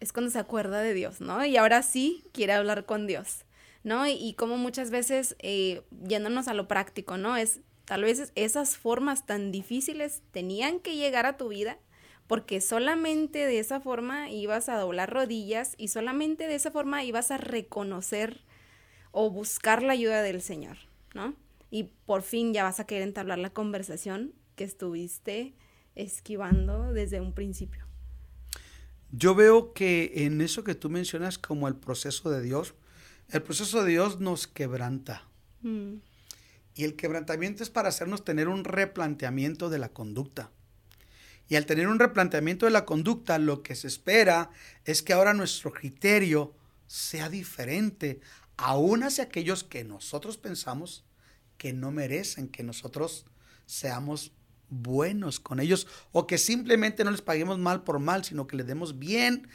[0.00, 1.42] es cuando se acuerda de Dios, ¿no?
[1.46, 3.46] Y ahora sí quiere hablar con Dios,
[3.84, 4.06] ¿no?
[4.06, 7.38] Y, como muchas veces, eh, yéndonos a lo práctico, ¿no?
[7.38, 11.78] Es tal vez esas formas tan difíciles tenían que llegar a tu vida
[12.30, 17.32] porque solamente de esa forma ibas a doblar rodillas y solamente de esa forma ibas
[17.32, 18.44] a reconocer
[19.10, 20.76] o buscar la ayuda del Señor,
[21.12, 21.34] ¿no?
[21.72, 25.54] Y por fin ya vas a querer entablar la conversación que estuviste
[25.96, 27.84] esquivando desde un principio.
[29.10, 32.74] Yo veo que en eso que tú mencionas como el proceso de Dios,
[33.30, 35.26] el proceso de Dios nos quebranta.
[35.62, 35.94] Mm.
[36.76, 40.52] Y el quebrantamiento es para hacernos tener un replanteamiento de la conducta.
[41.50, 44.50] Y al tener un replanteamiento de la conducta, lo que se espera
[44.84, 46.54] es que ahora nuestro criterio
[46.86, 48.20] sea diferente,
[48.56, 51.04] aún hacia aquellos que nosotros pensamos
[51.58, 53.26] que no merecen que nosotros
[53.66, 54.32] seamos
[54.68, 58.68] buenos con ellos o que simplemente no les paguemos mal por mal, sino que les
[58.68, 59.48] demos bien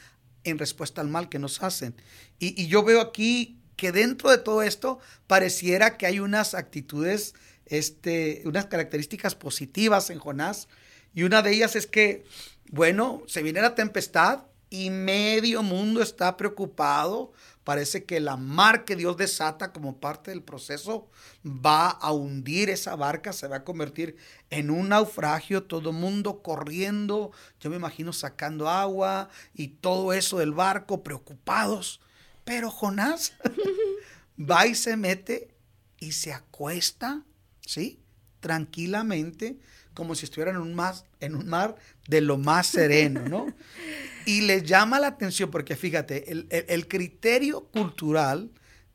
[0.44, 1.96] en respuesta al mal que nos hacen.
[2.40, 8.44] Y, yo veo aquí que dentro de todo esto pareciera que hay unas actitudes, este,
[8.44, 10.68] unas características positivas en Jonás
[11.16, 12.26] y una de ellas es que,
[12.70, 17.32] bueno, se viene la tempestad y medio mundo está preocupado.
[17.64, 21.10] Parece que la mar que Dios desata como parte del proceso
[21.46, 24.18] va a hundir esa barca, se va a convertir
[24.50, 30.52] en un naufragio, todo mundo corriendo, yo me imagino sacando agua y todo eso del
[30.52, 32.02] barco, preocupados.
[32.44, 33.34] Pero Jonás
[34.40, 35.56] va y se mete
[35.98, 37.24] y se acuesta,
[37.62, 38.00] ¿sí?
[38.42, 39.58] Tranquilamente
[39.96, 41.76] como si estuvieran en un, mar, en un mar
[42.08, 43.48] de lo más sereno, ¿no?
[44.28, 48.50] Y les llama la atención porque fíjate, el, criterio cultural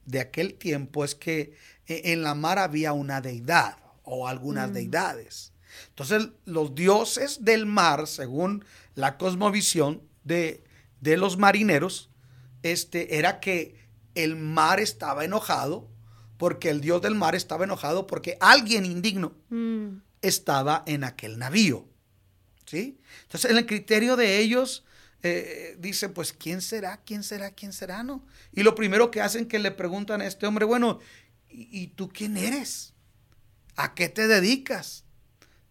[0.04, 1.54] de aquel tiempo es que
[1.86, 4.72] e, en la mar había una deidad o algunas mm.
[4.72, 5.52] deidades.
[5.90, 8.64] Entonces, los dioses del mar, según
[8.96, 10.64] la cosmovisión de,
[11.00, 12.10] de los marineros,
[12.64, 13.76] este, era que
[14.16, 15.88] el mar estaba enojado
[16.38, 21.88] porque el dios del mar estaba enojado porque alguien indigno mm estaba en aquel navío.
[22.66, 23.00] ¿Sí?
[23.22, 24.84] Entonces, en el criterio de ellos,
[25.22, 27.00] eh, dice, pues, ¿quién será?
[27.04, 27.50] ¿Quién será?
[27.50, 28.02] ¿Quién será?
[28.02, 28.24] ¿No?
[28.52, 31.00] Y lo primero que hacen que le preguntan a este hombre, bueno,
[31.48, 32.94] ¿y, tú quién eres?
[33.76, 35.04] ¿A qué te dedicas?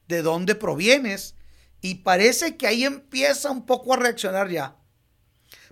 [0.07, 1.35] ¿De dónde provienes?
[1.81, 4.75] Y parece que ahí empieza un poco a reaccionar ya.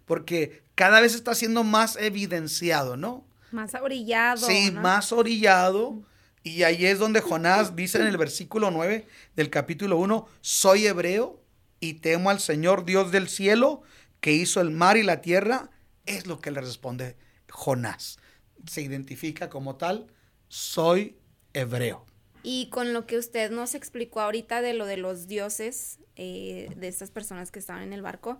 [0.06, 3.28] Porque cada vez está siendo más evidenciado, ¿no?
[3.52, 4.48] Más orillado.
[4.48, 6.04] Sí, más orillado.
[6.48, 9.06] Y ahí es donde Jonás dice en el versículo 9
[9.36, 11.42] del capítulo 1, soy hebreo
[11.82, 13.82] y temo al Señor Dios del cielo
[14.22, 15.70] que hizo el mar y la tierra.
[16.06, 17.18] Es lo que le responde
[17.50, 18.18] Jonás.
[18.66, 20.08] Se identifica como tal,
[20.48, 21.18] soy
[21.54, 22.06] hebreo.
[22.44, 26.88] Y con lo que usted nos explicó ahorita de lo de los dioses, eh, de
[26.88, 28.40] estas personas que estaban en el barco,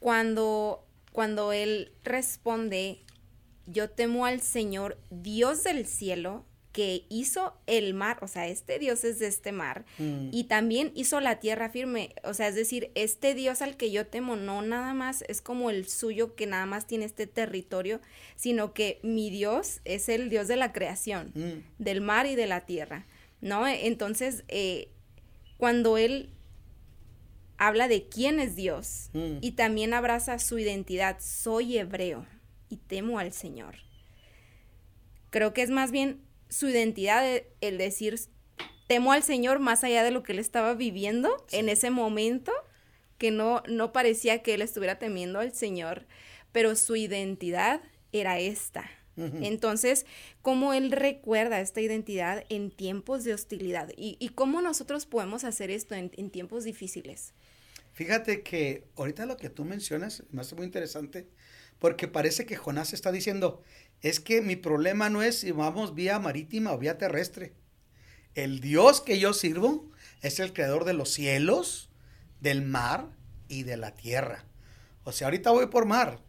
[0.00, 3.02] cuando, cuando él responde,
[3.66, 9.04] yo temo al Señor Dios del cielo, que hizo el mar, o sea, este Dios
[9.04, 10.30] es de este mar, mm.
[10.32, 14.08] y también hizo la tierra firme, o sea, es decir, este Dios al que yo
[14.08, 18.00] temo no nada más es como el suyo que nada más tiene este territorio,
[18.34, 21.82] sino que mi Dios es el Dios de la creación, mm.
[21.82, 23.06] del mar y de la tierra,
[23.40, 23.68] ¿no?
[23.68, 24.88] Entonces, eh,
[25.58, 26.28] cuando él
[27.56, 29.36] habla de quién es Dios mm.
[29.42, 32.26] y también abraza su identidad, soy hebreo
[32.68, 33.76] y temo al Señor.
[35.30, 36.20] Creo que es más bien
[36.54, 38.16] su identidad, el decir,
[38.86, 42.52] temo al Señor más allá de lo que él estaba viviendo en ese momento,
[43.18, 46.06] que no, no parecía que él estuviera temiendo al Señor,
[46.52, 47.80] pero su identidad
[48.12, 48.88] era esta.
[49.16, 50.06] Entonces,
[50.42, 53.90] ¿cómo él recuerda esta identidad en tiempos de hostilidad?
[53.96, 57.32] ¿Y, cómo nosotros podemos hacer esto en, en, tiempos difíciles?
[57.92, 61.28] Fíjate que ahorita lo que tú mencionas me hace muy interesante
[61.78, 63.62] porque parece que Jonás está diciendo,
[64.04, 67.54] es que mi problema no es si vamos vía marítima o vía terrestre.
[68.34, 69.90] El Dios que yo sirvo
[70.20, 71.88] es el creador de los cielos,
[72.42, 73.08] del mar
[73.48, 74.44] y de la tierra.
[75.04, 76.20] O sea, ahorita voy por mar,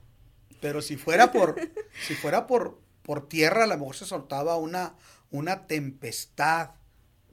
[0.61, 1.57] pero si fuera por,
[2.07, 4.95] si fuera por, por tierra, a lo mejor se soltaba una,
[5.29, 6.69] una tempestad,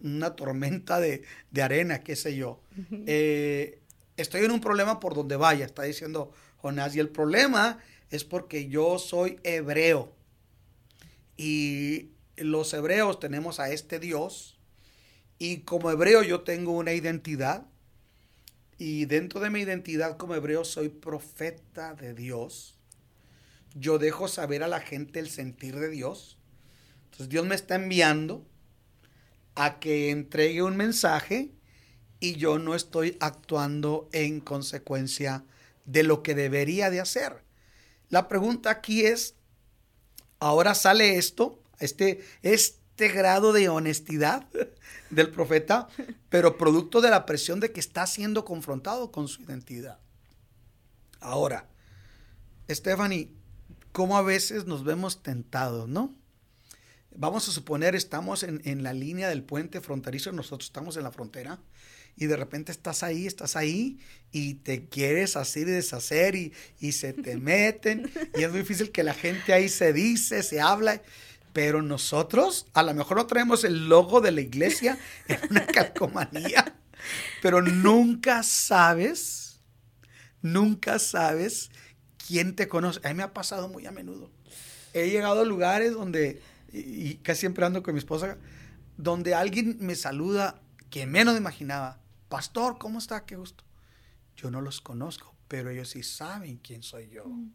[0.02, 1.22] una tormenta de,
[1.62, 2.60] arena, qué sé yo.
[3.06, 3.80] Eh,
[4.16, 6.96] estoy en un problema por donde vaya, está diciendo Jonás.
[6.96, 7.78] Y el problema
[8.10, 10.20] es porque yo soy hebreo.
[11.36, 14.58] Y los hebreos tenemos a este Dios
[15.38, 17.66] y como hebreo yo tengo una identidad
[18.78, 22.78] y dentro de mi identidad como hebreo soy profeta de Dios.
[23.74, 26.38] Yo dejo saber a la gente el sentir de Dios.
[27.04, 28.46] Entonces Dios me está enviando
[29.54, 31.52] a que entregue un mensaje
[32.20, 35.44] y yo no estoy actuando en consecuencia
[35.84, 37.42] de lo que debería de hacer.
[38.08, 39.34] La pregunta aquí es,
[40.42, 44.48] ahora sale esto, este, este grado de honestidad
[45.10, 45.88] del profeta,
[46.30, 50.00] pero producto de la presión de que está siendo confrontado con su identidad.
[51.20, 51.68] Ahora,
[52.68, 53.30] Stephanie,
[53.92, 56.12] ¿cómo a veces nos vemos tentados, no?
[57.14, 61.12] Vamos a suponer, estamos en, en la línea del puente fronterizo, nosotros estamos en la
[61.12, 61.60] frontera,
[62.16, 63.98] y de repente estás ahí, estás ahí
[64.30, 68.90] y te quieres hacer y deshacer y, y, se te meten y es muy difícil
[68.90, 71.02] que la gente ahí se dice, se habla,
[71.52, 74.98] pero nosotros a lo mejor no traemos el logo de la iglesia
[75.28, 76.76] en una calcomanía,
[77.40, 79.60] pero nunca sabes,
[80.40, 81.70] nunca sabes
[82.26, 83.00] quién te conoce.
[83.04, 84.30] A mí me ha pasado muy a menudo.
[84.94, 88.36] He llegado a lugares donde, y casi siempre ando con mi esposa,
[88.96, 92.01] donde alguien me saluda que menos imaginaba
[92.32, 93.26] pastor, ¿cómo está?
[93.26, 93.62] Qué gusto.
[94.36, 97.26] Yo no los conozco, pero ellos sí saben quién soy yo.
[97.26, 97.52] Mm.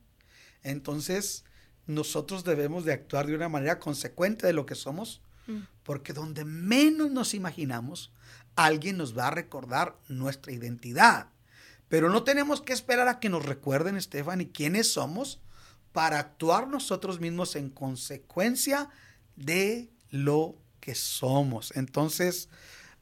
[0.62, 1.46] Entonces,
[1.88, 5.62] nosotros debemos de actuar de una manera consecuente de lo que somos, mm.
[5.82, 8.14] porque donde menos nos imaginamos,
[8.56, 11.30] alguien nos va a recordar nuestra identidad.
[11.90, 15.42] Pero no tenemos que esperar a que nos recuerden, Estefan, y quiénes somos
[15.92, 18.92] para actuar nosotros mismos en consecuencia
[19.36, 21.76] de lo que somos.
[21.76, 22.48] Entonces,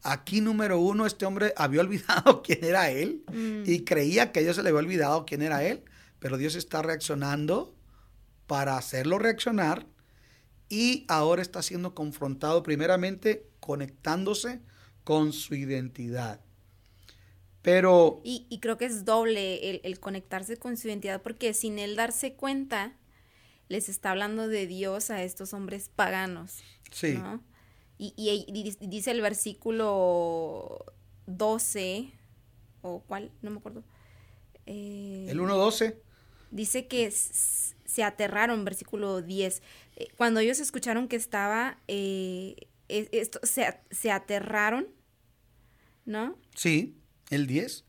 [0.07, 3.63] Aquí, número uno, este hombre había olvidado quién era él mm.
[3.65, 5.83] y creía que Dios se le había olvidado quién era él,
[6.19, 7.75] pero Dios está reaccionando
[8.45, 9.87] para hacerlo reaccionar
[10.69, 14.61] y ahora está siendo confrontado primeramente conectándose
[15.03, 16.39] con su identidad.
[17.63, 18.21] Pero...
[18.23, 22.35] Y, creo que es doble el, el, conectarse con su identidad porque sin él darse
[22.35, 22.95] cuenta,
[23.69, 26.59] les está hablando de Dios a estos hombres paganos.
[26.91, 27.13] Sí.
[27.13, 27.41] ¿no?
[27.97, 30.85] Y, dice el versículo
[31.27, 32.11] 12,
[32.81, 33.83] o cuál, no me acuerdo.
[34.65, 35.95] Eh, el 1.12.
[36.51, 39.61] Dice que se aterraron, versículo 10.
[39.95, 44.87] Eh, cuando ellos escucharon que estaba, eh, esto, se, aterraron,
[46.05, 46.37] ¿no?
[46.53, 46.97] Sí,
[47.29, 47.85] el 10.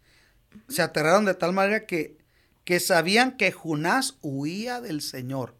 [0.68, 2.16] Se aterraron de tal manera que,
[2.64, 5.56] que sabían que Jonás huía del Señor.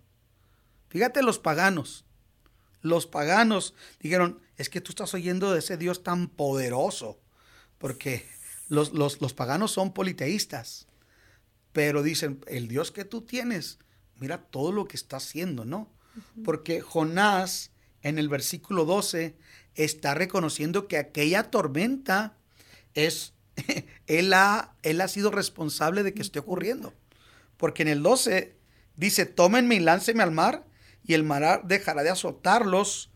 [0.89, 2.06] Fíjate los paganos
[2.87, 7.19] los paganos dijeron, es que tú estás oyendo de ese Dios tan poderoso,
[7.79, 8.27] porque
[8.69, 10.87] los, los, paganos son politeístas,
[11.73, 13.79] pero dicen, el Dios que tú tienes,
[14.19, 15.91] mira todo lo que está haciendo, ¿no?
[16.45, 17.71] Porque Jonás
[18.03, 19.37] en el versículo 12
[19.75, 22.37] está reconociendo que aquella tormenta
[22.95, 23.35] es,
[24.07, 26.95] él, ha, él ha sido responsable de que esté ocurriendo.
[27.57, 28.57] Porque en el 12
[28.97, 30.65] dice, tómenme y láncenme al mar
[31.07, 33.11] y el mar dejará de azotarlos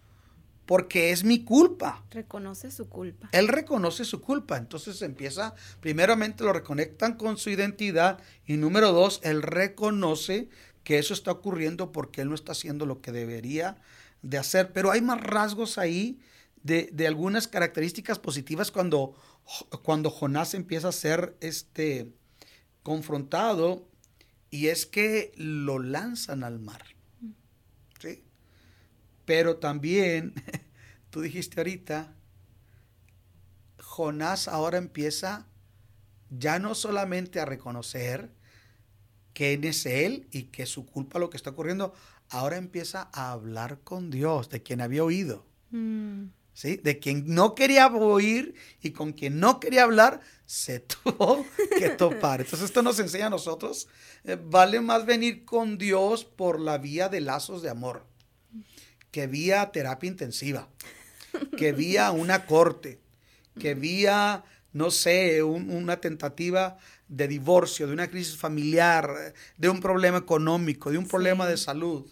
[0.71, 2.05] porque es mi culpa.
[2.11, 3.29] Reconoce su culpa.
[3.33, 4.57] Él reconoce su culpa.
[4.57, 10.49] Entonces empieza, primeramente lo reconectan con su identidad y número dos, él reconoce
[10.85, 13.79] que eso está ocurriendo porque él no está haciendo lo que debería
[14.23, 14.73] de hacer.
[14.73, 16.21] Pero hay más rasgos ahí
[16.63, 19.17] de, algunas características positivas cuando,
[19.83, 22.13] cuando Jonás empieza a ser este,
[22.85, 23.89] confrontado
[24.51, 26.83] y es que lo lanzan al mar.
[29.31, 30.35] Pero también,
[31.11, 32.17] tú dijiste ahorita,
[33.79, 35.47] Jonás ahora empieza
[36.31, 38.33] ya no solamente a reconocer
[39.33, 41.95] quién es él y que su culpa lo que está ocurriendo,
[42.29, 45.47] ahora empieza a hablar con Dios, de quien había oído.
[45.71, 46.31] Mm.
[46.53, 46.79] ¿Sí?
[46.79, 51.47] De quien no quería oír y con quien no quería hablar, se tuvo
[51.79, 52.41] que topar.
[52.41, 53.87] Entonces esto nos enseña a nosotros,
[54.25, 58.11] eh, vale más venir con Dios por la vía de lazos de amor
[59.11, 60.69] que vía terapia intensiva,
[61.57, 63.01] que vía una corte,
[63.59, 70.19] que vía, no sé, una tentativa de divorcio, de una crisis familiar, de un problema
[70.19, 72.11] económico, de un problema de salud.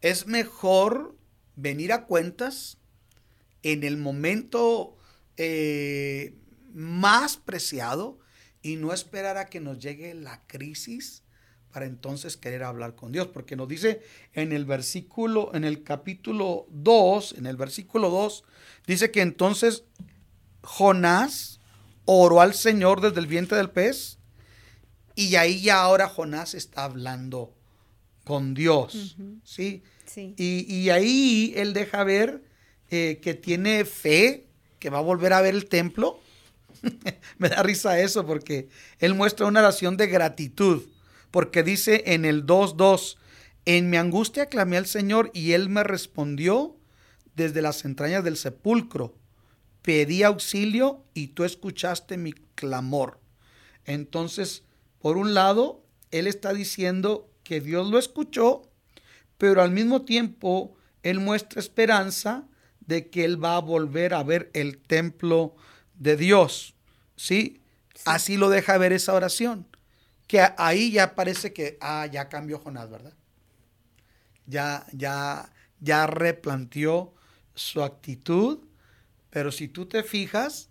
[0.00, 1.16] Es mejor
[1.56, 2.78] venir a cuentas
[3.62, 4.96] en el momento
[5.36, 6.34] eh,
[6.72, 8.18] más preciado
[8.62, 11.22] y no esperar a que nos llegue la crisis
[11.78, 14.02] para entonces querer hablar con Dios, porque nos dice
[14.32, 18.42] en el versículo, en el capítulo 2, en el versículo 2,
[18.88, 19.84] dice que entonces
[20.60, 21.60] Jonás
[22.04, 24.18] oró al Señor desde el vientre del pez
[25.14, 27.54] y ahí ya ahora Jonás está hablando
[28.24, 29.84] con Dios, ¿sí?
[30.04, 30.34] Sí.
[30.36, 32.42] Y, ahí él deja ver
[32.90, 34.48] eh, que tiene fe,
[34.80, 36.18] que va a volver a ver el templo.
[37.38, 38.68] Me da risa eso porque
[38.98, 40.82] él muestra una oración de gratitud,
[41.30, 43.16] porque dice en el 2.2,
[43.64, 46.76] en mi angustia clamé al Señor y él me respondió
[47.34, 49.14] desde las entrañas del sepulcro.
[49.82, 53.20] Pedí auxilio y tú escuchaste mi clamor.
[53.84, 54.64] Entonces,
[54.98, 58.62] por un lado, él está diciendo que Dios lo escuchó,
[59.38, 62.48] pero al mismo tiempo él muestra esperanza
[62.80, 65.54] de que él va a volver a ver el templo
[65.94, 66.74] de Dios.
[67.16, 67.62] ¿Sí?
[68.04, 69.66] Así lo deja ver esa oración.
[70.28, 73.14] Que ahí ya parece que, ah, ya cambió Jonás, ¿verdad?
[74.46, 77.14] Ya, ya, ya replanteó
[77.54, 78.60] su actitud,
[79.30, 80.70] pero si tú te fijas,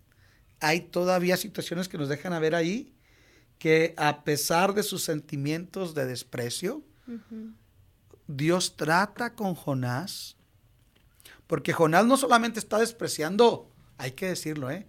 [0.60, 2.94] hay todavía situaciones que nos dejan a ver ahí
[3.58, 6.82] que a pesar de sus sentimientos de desprecio,
[8.26, 10.36] Dios trata con Jonás,
[11.46, 14.86] porque Jonás no solamente está despreciando, hay que decirlo, ¿eh?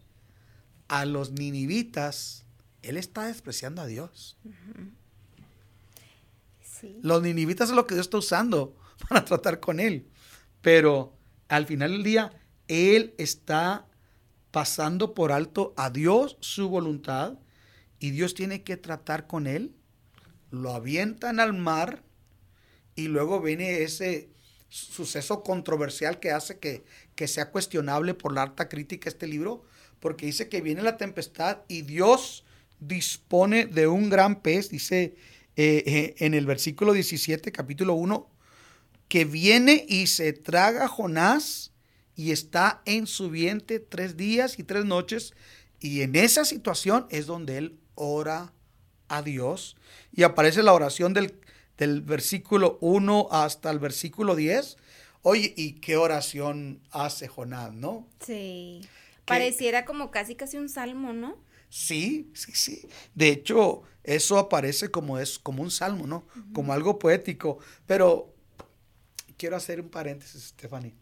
[0.88, 2.46] a los ninivitas,
[2.82, 4.38] él está despreciando a Dios.
[7.02, 8.78] Los ninivitas es lo que Dios está usando
[9.10, 10.08] para tratar con él,
[10.62, 11.18] pero
[11.48, 12.32] al final del día,
[12.68, 13.88] él está
[14.52, 17.38] pasando por alto a Dios su voluntad
[18.00, 19.76] y Dios tiene que tratar con él,
[20.52, 22.04] lo avientan al mar
[22.96, 24.30] y luego viene ese
[24.70, 26.84] suceso controversial que hace que,
[27.16, 29.64] que sea cuestionable por la alta crítica este libro,
[30.00, 32.46] porque dice que viene la tempestad y Dios
[32.80, 35.16] dispone de un gran pez, dice
[35.56, 38.30] eh, eh, en el versículo 17, capítulo 1,
[39.08, 41.74] que viene y se traga a Jonás
[42.16, 45.34] y está en su vientre tres días y tres noches.
[45.80, 48.54] Y en esa situación es donde él ora
[49.08, 49.76] a Dios
[50.12, 51.40] y aparece la oración del,
[51.78, 54.78] del versículo 1 hasta el versículo 10.
[55.22, 58.08] Oye, ¿y qué oración hace Jonás, no?
[58.26, 58.82] Sí.
[59.26, 61.38] Pareciera como casi casi un salmo, ¿no?
[61.70, 62.88] Sí, sí, sí.
[63.14, 66.28] De hecho, eso aparece como es como un salmo, ¿no?
[66.54, 68.34] Como algo poético, pero
[69.38, 70.96] quiero hacer un paréntesis, Stephanie.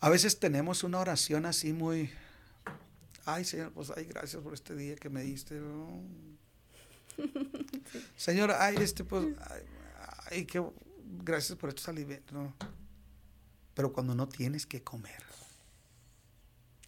[0.00, 2.10] A veces tenemos una oración así muy
[3.24, 5.60] Ay, Señor, pues ay, gracias por este día que me diste.
[8.16, 9.26] Señor, ay, este, pues,
[10.30, 10.62] ay, qué,
[11.22, 12.32] gracias por estos alimentos.
[12.32, 12.52] No.
[13.74, 15.22] Pero cuando no tienes que comer.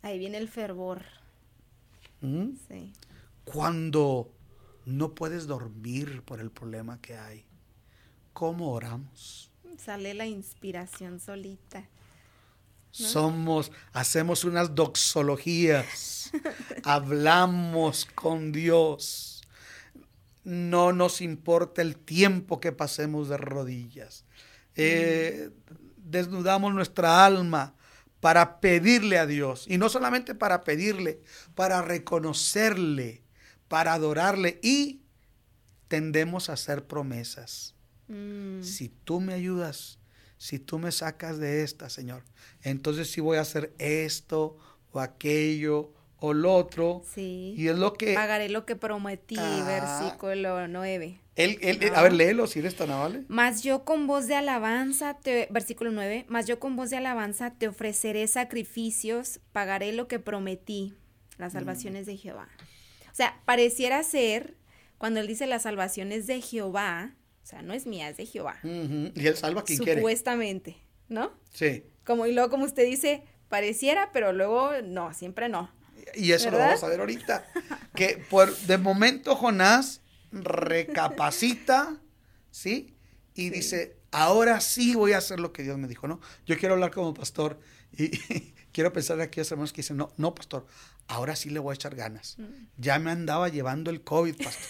[0.03, 1.05] Ahí viene el fervor.
[2.21, 2.51] ¿Mm?
[2.69, 2.93] Sí.
[3.45, 4.31] Cuando
[4.87, 7.45] no puedes dormir por el problema que hay.
[8.33, 9.51] ¿Cómo oramos?
[9.79, 11.89] Sale la inspiración solita.
[12.91, 16.31] Somos, hacemos unas doxologías,
[16.85, 19.43] hablamos con Dios.
[20.45, 24.25] No nos importa el tiempo que pasemos de rodillas.
[24.77, 25.51] Eh,
[25.97, 27.75] desnudamos nuestra alma
[28.25, 29.67] para pedirle a Dios.
[29.69, 31.21] Y no solamente para pedirle,
[31.55, 33.23] para reconocerle,
[33.69, 34.61] para adorarle.
[34.63, 35.03] Y
[35.89, 37.75] tendemos a hacer promesas.
[38.09, 38.63] Mm.
[38.63, 39.99] Si tú me ayudas,
[40.39, 42.23] si tú me sacas de esta, Señor,
[42.63, 44.57] entonces sí voy a hacer esto
[44.91, 47.03] o aquello o lo otro.
[47.13, 47.55] Sí.
[47.57, 48.15] Y es lo que...
[48.15, 49.65] Pagaré lo que prometí, ah.
[49.67, 51.21] versículo 9.
[51.95, 53.25] A ver, léelo si eres tan amable.
[53.29, 57.55] Mas yo con voz de alabanza, te, versículo 9, mas yo con voz de alabanza
[57.55, 60.95] te ofreceré sacrificios, pagaré lo que prometí,
[61.37, 61.57] las mm.
[61.57, 62.49] salvaciones de Jehová.
[63.11, 64.57] O sea, pareciera ser,
[64.97, 68.59] cuando él dice las salvaciones de Jehová, o sea, no es mía, es de Jehová.
[68.63, 70.01] Y él salva a quien quiere.
[70.01, 70.77] Supuestamente,
[71.09, 71.33] ¿no?
[71.53, 71.85] Sí.
[72.05, 75.71] Como, y luego, como usted dice, pareciera, pero luego no, siempre no.
[76.15, 77.47] Y eso lo vamos a ver ahorita.
[77.95, 80.01] que por, de momento Jonás
[80.33, 81.97] recapacita,
[82.51, 82.95] ¿sí?
[83.35, 86.21] Y dice, ahora sí voy a hacer lo que Dios me dijo, ¿no?
[86.47, 87.59] Yo quiero hablar como pastor
[87.97, 88.11] y,
[88.73, 90.67] quiero pensar aquí a aquellos hermanos que dicen, no, no, pastor,
[91.09, 92.37] ahora sí le voy a echar ganas.
[92.39, 92.45] Mm.
[92.79, 94.69] Ya me andaba llevando el COVID, pastor.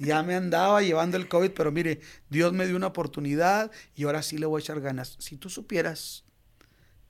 [0.00, 4.22] Ya me andaba llevando el COVID, pero mire, Dios me dio una oportunidad y ahora
[4.22, 5.16] sí le voy a echar ganas.
[5.18, 6.25] Si tú supieras,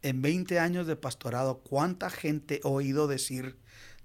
[0.06, 3.58] en 20 años de pastorado, cuánta gente he oído decir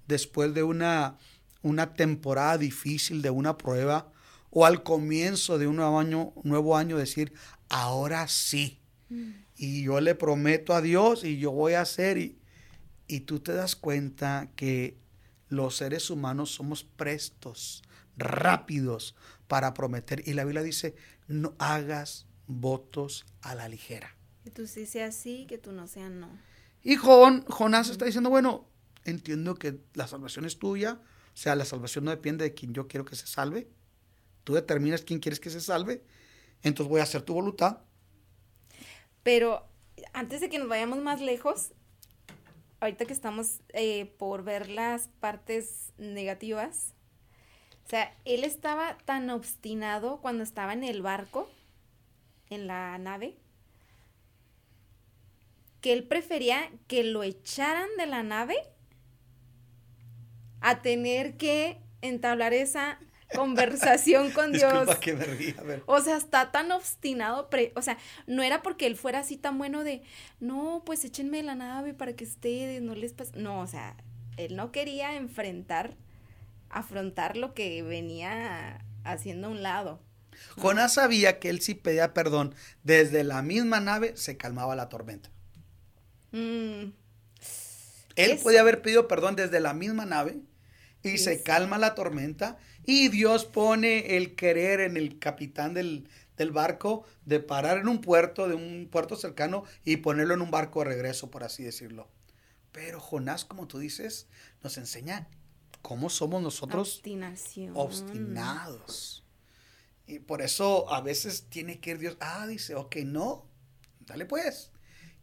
[0.08, 1.20] después de una,
[1.62, 4.12] una temporada difícil, de una prueba,
[4.49, 7.34] o al comienzo de un nuevo año, nuevo año decir,
[7.70, 8.82] ahora sí.
[9.10, 9.30] Mm.
[9.56, 12.18] Y yo le prometo a Dios y yo voy a hacer.
[12.18, 12.39] Y,
[13.08, 14.97] y tú te das cuenta que
[15.49, 17.84] los seres humanos somos prestos
[18.18, 19.16] rápidos
[19.47, 20.28] para prometer.
[20.28, 20.95] Y la Biblia dice,
[21.28, 24.16] no hagas votos a la ligera.
[24.43, 26.29] Que tú sí seas sí, que tú no seas no.
[26.83, 28.67] Y Jonás está diciendo, bueno,
[29.05, 30.99] entiendo que la salvación es tuya,
[31.33, 33.67] o sea, la salvación no depende de quien yo quiero que se salve.
[34.43, 36.03] Tú determinas quién quieres que se salve.
[36.63, 37.79] entonces voy a hacer tu voluntad.
[39.23, 39.67] Pero
[40.13, 41.71] antes de que nos vayamos más lejos,
[42.79, 46.95] ahorita que estamos eh, por ver las partes negativas,
[47.85, 51.49] o sea, él estaba tan obstinado cuando estaba en el barco,
[52.49, 53.37] en la nave,
[55.82, 58.55] que él prefería que lo echaran de la nave
[60.61, 62.99] a tener que entablar esa
[63.36, 64.95] conversación con Dios.
[64.97, 65.84] que me ría, a ver.
[65.88, 69.84] O sea, está tan obstinado, o sea, no era porque él fuera así tan bueno
[69.84, 70.03] de,
[70.39, 73.32] no, pues échenme de la nave para que ustedes no les pase.
[73.36, 73.97] No, o sea,
[74.38, 75.95] él no quería enfrentar,
[76.69, 79.99] afrontar lo que venía haciendo a un lado.
[80.57, 82.55] Jonás sabía que él sí pedía perdón.
[82.84, 85.29] Desde la misma nave se calmaba la tormenta.
[86.32, 86.91] Mm.
[88.15, 90.41] Él podía haber pedido perdón desde la misma nave
[91.03, 96.07] y se calma la tormenta y Dios pone el querer en el capitán del,
[96.51, 100.79] barco de parar en un puerto, de un puerto cercano y ponerlo en un barco
[100.79, 102.09] de regreso, por así decirlo.
[102.71, 104.27] Pero Jonás, como tú dices,
[104.63, 105.27] nos enseña
[105.84, 107.73] cómo somos nosotros Obstinación.
[107.75, 109.23] obstinados.
[110.07, 113.45] Y por eso a veces tiene que ir Dios, ah, dice, ok, no,
[113.99, 114.70] dale pues.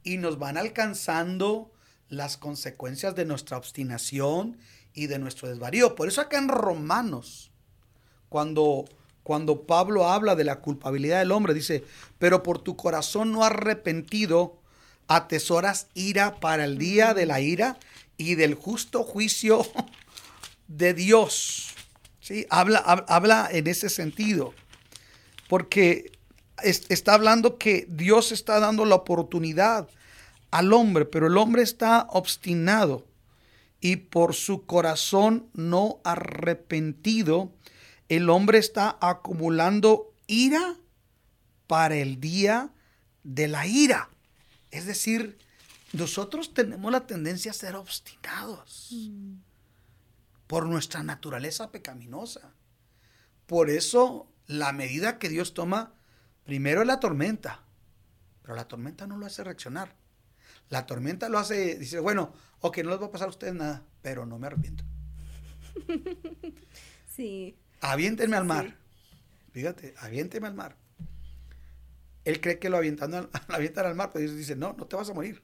[0.09, 1.71] Y nos van alcanzando
[2.09, 4.57] las consecuencias de nuestra obstinación
[4.95, 5.95] y de nuestro desvarío.
[5.95, 7.51] Por eso acá en Romanos,
[8.31, 8.87] cuando,
[9.23, 11.85] cuando Pablo habla de la culpabilidad del hombre, dice,
[12.19, 14.59] pero por tu corazón no arrepentido,
[15.09, 17.79] atesoras ira para el día de la ira
[18.17, 19.67] y del justo juicio
[20.69, 21.75] de Dios.
[22.21, 22.47] ¿Sí?
[22.49, 24.55] Habla, habla en ese sentido,
[25.49, 26.13] porque
[26.63, 29.89] está hablando que Dios está dando la oportunidad
[30.51, 33.07] al hombre, pero el hombre está obstinado
[33.81, 37.53] y por su corazón no arrepentido,
[38.09, 40.77] el hombre está acumulando ira
[41.67, 42.73] para el día
[43.23, 44.09] de la ira.
[44.71, 45.39] Es decir,
[45.93, 48.95] nosotros tenemos la tendencia a ser obstinados
[50.47, 52.55] por nuestra naturaleza pecaminosa.
[53.47, 55.95] Por eso la medida que Dios toma
[56.45, 57.65] primero es la tormenta,
[58.43, 59.95] pero la tormenta no lo hace reaccionar.
[60.71, 63.85] La tormenta lo hace, dice, bueno, ok, no les va a pasar a ustedes nada,
[64.03, 64.85] pero no me arrepiento.
[67.19, 67.59] Sí.
[67.81, 68.77] Aviéntenme al mar.
[69.51, 70.77] Fíjate, aviéntenme al mar.
[72.25, 74.95] Él cree que lo avientan al, avientan al mar, pero Dios dice, no, no te
[74.95, 75.43] vas a morir.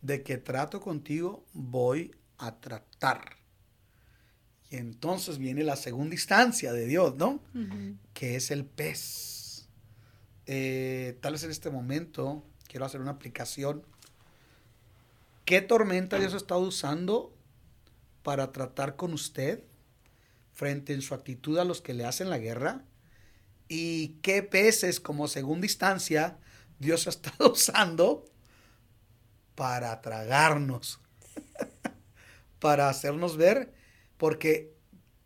[0.00, 3.36] De que trato contigo, voy a tratar.
[4.70, 7.44] Y entonces viene la segunda instancia de Dios, ¿no?
[8.12, 9.68] Que es el pez.
[10.46, 13.86] Eh, tal vez en este momento quiero hacer una aplicación
[15.44, 17.36] ¿Qué tormenta Dios ha estado usando
[18.22, 19.64] para tratar con usted
[20.52, 22.84] frente en su actitud a los que le hacen la guerra?
[23.66, 26.38] ¿Y qué peces como segunda instancia
[26.78, 28.24] Dios ha estado usando
[29.56, 31.00] para tragarnos?
[32.60, 33.74] para hacernos ver,
[34.18, 34.76] porque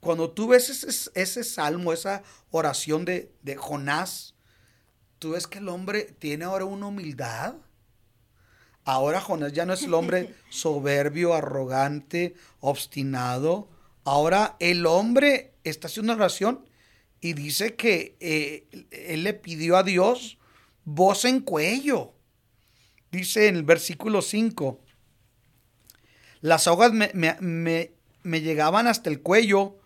[0.01, 4.35] cuando tú ves ese, ese salmo, esa oración de, de Jonás,
[5.19, 7.57] tú ves que el hombre tiene ahora una humildad
[8.87, 13.69] Ahora Jonás ya no es el hombre soberbio, arrogante, obstinado.
[14.05, 16.65] Ahora el hombre está haciendo una oración
[17.21, 20.39] y dice que eh, él le pidió a Dios
[20.85, 22.15] voz en cuello.
[23.11, 24.81] Dice en el versículo 5,
[26.41, 27.91] las me,
[28.23, 29.81] me llegaban hasta el cuello,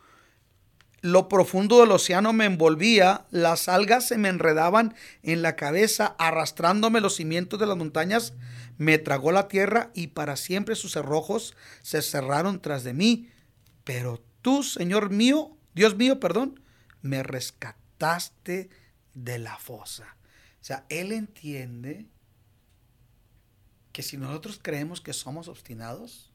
[1.01, 7.01] lo profundo del océano me envolvía, las algas se me enredaban en la cabeza, arrastrándome
[7.01, 8.34] los cimientos de las montañas,
[8.81, 13.28] me tragó la tierra y para siempre sus cerrojos se cerraron tras de mí.
[13.85, 16.62] Pero tú, Señor mío, Dios mío, perdón,
[17.03, 18.70] me rescataste
[19.12, 20.16] de la fosa.
[20.62, 22.07] O sea, Él entiende
[23.93, 26.33] que si nosotros creemos que somos obstinados,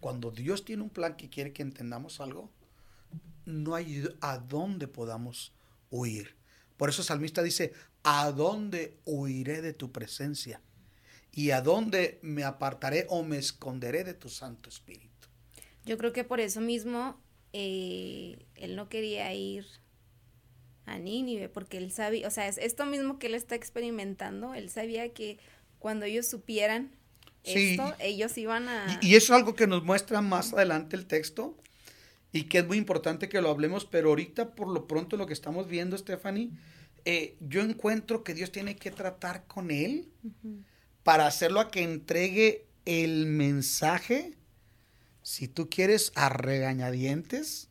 [0.00, 2.50] cuando Dios tiene un plan que quiere que entendamos algo,
[3.44, 5.52] no hay a dónde podamos
[5.88, 6.34] huir.
[6.76, 10.60] Por eso el salmista dice, ¿a dónde huiré de tu presencia?
[11.32, 15.28] ¿Y a dónde me apartaré o me esconderé de tu Santo Espíritu?
[15.84, 17.20] Yo creo que por eso mismo
[17.52, 19.66] eh, él no quería ir
[20.86, 24.70] a Nínive, porque él sabía, o sea, es esto mismo que él está experimentando, él
[24.70, 25.38] sabía que
[25.78, 26.90] cuando ellos supieran
[27.44, 28.98] esto, ellos iban a...
[29.00, 31.56] Y, y, eso es algo que nos muestra más adelante el texto
[32.32, 35.32] y que es muy importante que lo hablemos, pero ahorita por lo pronto lo que
[35.32, 36.50] estamos viendo, Stephanie,
[37.04, 40.08] eh, yo encuentro que Dios tiene que tratar con él
[41.02, 44.36] para hacerlo a que entregue el mensaje,
[45.22, 47.68] si tú quieres, a regañadientes,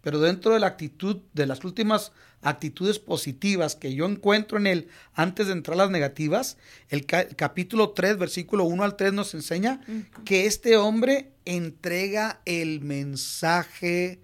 [0.00, 2.12] pero dentro de la actitud, de las últimas
[2.42, 6.56] actitudes positivas que yo encuentro en él antes de entrar a las negativas,
[6.88, 9.80] el, capítulo 3, versículo 1 al 3 nos enseña
[10.24, 14.20] que este hombre entrega el mensaje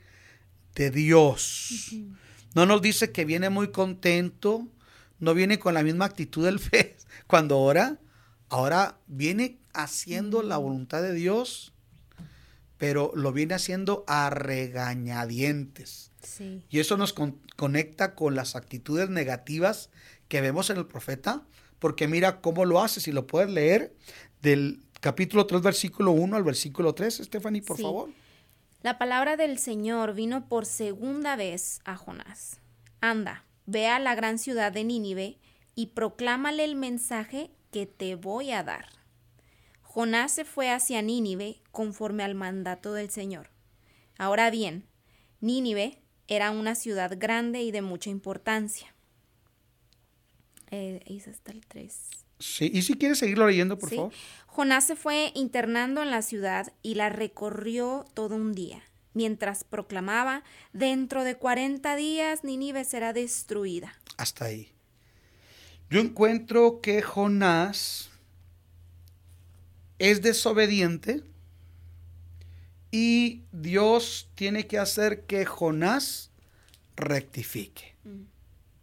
[0.74, 1.94] de Dios.
[2.54, 4.66] No nos dice que viene muy contento,
[5.18, 6.96] no viene con la misma actitud del fe
[7.26, 7.98] cuando ora,
[8.49, 11.72] ahora viene haciendo la voluntad de Dios
[12.78, 16.12] pero lo viene haciendo a regañadientes.
[16.68, 17.14] Y eso nos
[17.57, 19.90] conecta con las actitudes negativas
[20.28, 21.42] que vemos en el profeta,
[21.78, 23.94] porque mira cómo lo hace, si lo puedes leer
[24.42, 28.11] del capítulo 3, versículo 1 al versículo 3, Stephanie, por favor.
[28.82, 32.61] La palabra del Señor vino por segunda vez a Jonás.
[33.01, 35.38] Anda, ve a la gran ciudad de Nínive
[35.74, 38.87] y proclámale el mensaje que te voy a dar.
[39.83, 43.51] Jonás se fue hacia Nínive conforme al mandato del Señor.
[44.16, 44.87] Ahora bien,
[45.43, 48.95] Nínive era una ciudad grande y de mucha importancia.
[50.70, 52.09] Eh, está el 3.
[52.39, 54.12] Sí, y si quieres seguirlo leyendo, por favor.
[54.47, 60.45] Jonás se fue internando en la ciudad y la recorrió todo un día, mientras proclamaba,
[60.72, 64.01] dentro de 40 días Nínive será destruida.
[64.16, 64.76] Hasta ahí.
[65.89, 68.11] Yo encuentro que Jonás
[69.99, 71.22] es desobediente
[72.91, 76.30] y Dios tiene que hacer que Jonás
[76.97, 77.95] rectifique.
[78.05, 78.22] Mm.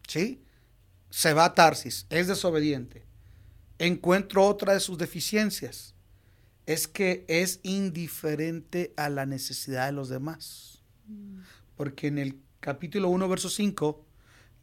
[0.07, 0.41] ¿Sí?
[1.09, 3.03] Se va a Tarsis, es desobediente.
[3.79, 5.93] Encuentro otra de sus deficiencias.
[6.65, 10.81] Es que es indiferente a la necesidad de los demás.
[11.07, 11.39] Mm.
[11.75, 14.05] Porque en el capítulo 1, verso 5,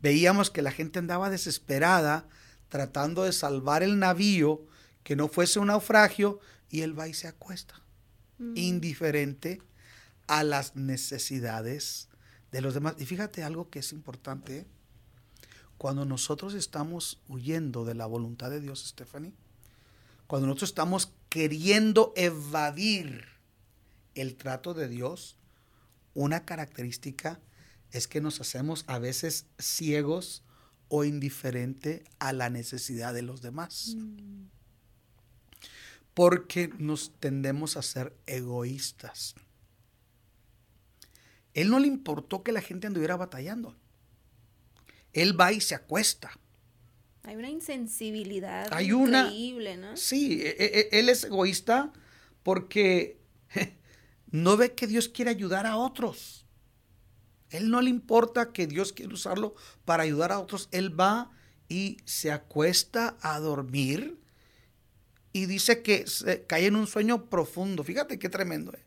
[0.00, 2.28] veíamos que la gente andaba desesperada
[2.68, 4.64] tratando de salvar el navío
[5.02, 7.82] que no fuese un naufragio y él va y se acuesta,
[8.38, 8.56] mm.
[8.56, 9.60] indiferente
[10.26, 12.08] a las necesidades
[12.52, 12.94] de los demás.
[12.98, 14.66] Y fíjate algo que es importante, ¿eh?
[15.76, 19.34] cuando nosotros estamos huyendo de la voluntad de Dios, Stephanie,
[20.26, 23.24] cuando nosotros estamos queriendo evadir
[24.14, 25.36] el trato de Dios,
[26.14, 27.40] una característica
[27.92, 30.42] es que nos hacemos a veces ciegos
[30.88, 33.94] o indiferente a la necesidad de los demás.
[33.96, 34.46] Mm
[36.14, 39.34] porque nos tendemos a ser egoístas.
[41.54, 43.76] Él no le importó que la gente anduviera batallando.
[45.12, 46.30] Él va y se acuesta.
[47.22, 49.96] Hay una insensibilidad increíble, ¿no?
[49.96, 51.92] Sí, e, e, e, él es egoísta
[52.42, 53.18] porque
[54.30, 56.46] no ve que Dios quiere ayudar a otros.
[57.50, 60.68] Él no le importa que Dios quiere usarlo para ayudar a otros.
[60.72, 61.30] Él va
[61.68, 64.18] y se acuesta a dormir
[65.32, 67.84] y dice que se cae en un sueño profundo.
[67.84, 68.72] Fíjate qué tremendo.
[68.72, 68.84] Eh.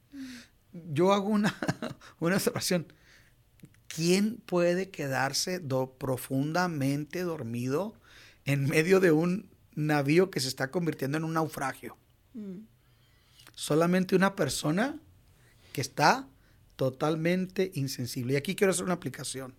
[0.91, 1.55] Yo hago una,
[2.19, 2.91] una observación.
[3.87, 5.61] ¿Quién puede quedarse
[5.97, 7.93] profundamente dormido
[8.45, 11.97] en medio de un navío que se está convirtiendo en un naufragio?
[12.33, 12.61] Mm.
[13.53, 14.99] Solamente una persona
[15.73, 16.27] que está
[16.75, 18.33] totalmente insensible.
[18.33, 19.55] Y aquí quiero hacer una aplicación.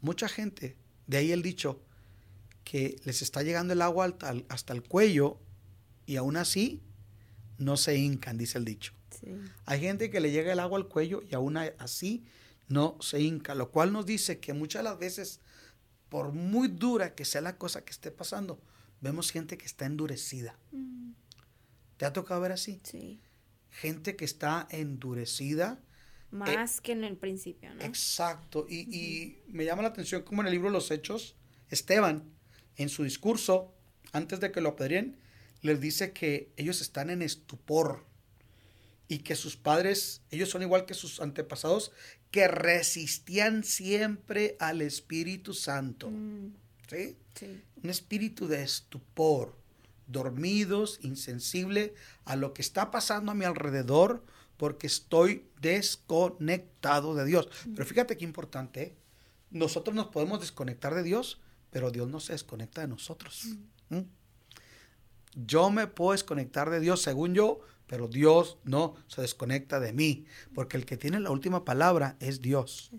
[0.00, 0.76] Mucha gente,
[1.06, 1.82] de ahí el dicho,
[2.64, 4.16] que les está llegando el agua
[4.48, 5.38] hasta el cuello
[6.04, 6.82] y aún así
[7.58, 8.92] no se hincan, dice el dicho.
[9.64, 12.24] Hay gente que le llega el agua al cuello y aún así
[12.68, 15.40] no se hinca, lo cual nos dice que muchas de las veces,
[16.08, 18.60] por muy dura que sea la cosa que esté pasando,
[19.00, 20.58] vemos gente que está endurecida.
[20.72, 21.12] Mm.
[21.96, 22.80] ¿Te ha tocado ver así?
[22.82, 23.20] Sí.
[23.70, 25.80] Gente que está endurecida.
[26.30, 27.82] Más que en el principio, ¿no?
[27.82, 28.66] Exacto.
[28.68, 31.36] Y, y me llama la atención como en el libro Los Hechos,
[31.70, 32.24] Esteban,
[32.76, 33.72] en su discurso,
[34.12, 35.18] antes de que lo apedreen,
[35.62, 38.04] les dice que ellos están en estupor
[39.08, 41.92] y que sus padres, ellos son igual que sus antepasados,
[42.30, 46.10] que resistían siempre al Espíritu Santo.
[46.10, 46.54] Mm.
[46.88, 47.16] ¿Sí?
[47.82, 49.56] Un espíritu de estupor,
[50.06, 54.24] dormidos, insensible a lo que está pasando a mi alrededor,
[54.56, 57.48] porque estoy desconectado de Dios.
[57.74, 58.96] Pero fíjate qué importante, ¿eh?
[59.50, 61.40] nosotros nos podemos desconectar de Dios,
[61.70, 63.46] pero Dios no se desconecta de nosotros.
[63.88, 64.00] Mm.
[65.34, 70.24] Yo me puedo desconectar de Dios según yo, pero Dios no se desconecta de mí,
[70.54, 72.90] porque el que tiene la última palabra es Dios,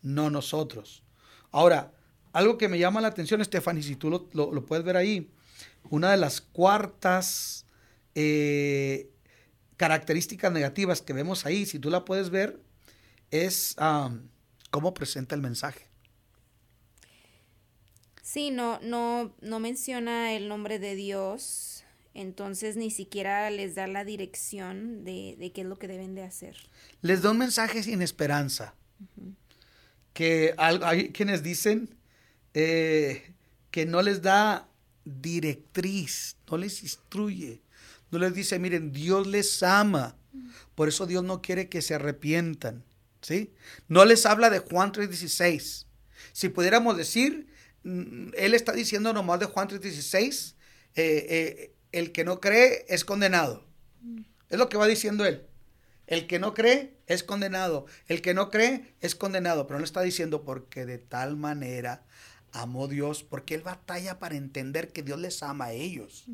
[0.00, 1.02] no nosotros.
[1.50, 1.92] Ahora,
[2.32, 5.30] algo que me llama la atención, Stephanie, si tú lo, puedes ver ahí,
[5.90, 7.66] una de las cuartas
[8.14, 9.10] eh,
[9.76, 12.60] características negativas que vemos ahí, si tú la puedes ver,
[13.30, 13.76] es
[14.70, 15.88] cómo presenta el mensaje.
[18.22, 21.72] Sí, no, no, no menciona el nombre de Dios
[22.14, 26.56] entonces ni siquiera les da la dirección de, qué es lo que deben de hacer.
[27.00, 28.74] Les da un mensaje sin esperanza.
[30.12, 31.96] Que hay quienes dicen
[32.52, 33.34] eh,
[33.70, 34.68] que no les da
[35.04, 37.61] directriz, no les instruye,
[38.12, 40.16] no les dice, miren, Dios les ama,
[40.74, 42.84] por eso Dios no quiere que se arrepientan,
[43.22, 43.52] ¿sí?
[43.88, 45.86] No les habla de Juan 3:16.
[46.32, 47.48] Si pudiéramos decir,
[47.84, 50.56] mm, Él está diciendo nomás de Juan 3:16,
[50.94, 53.64] eh, eh, el que no cree es condenado.
[54.48, 55.46] Es lo que va diciendo Él.
[56.06, 57.86] El que no cree es condenado.
[58.06, 59.66] El que no cree es condenado.
[59.66, 62.04] Pero no está diciendo porque de tal manera
[62.52, 66.26] amó Dios porque Él batalla para entender que Dios les ama a ellos.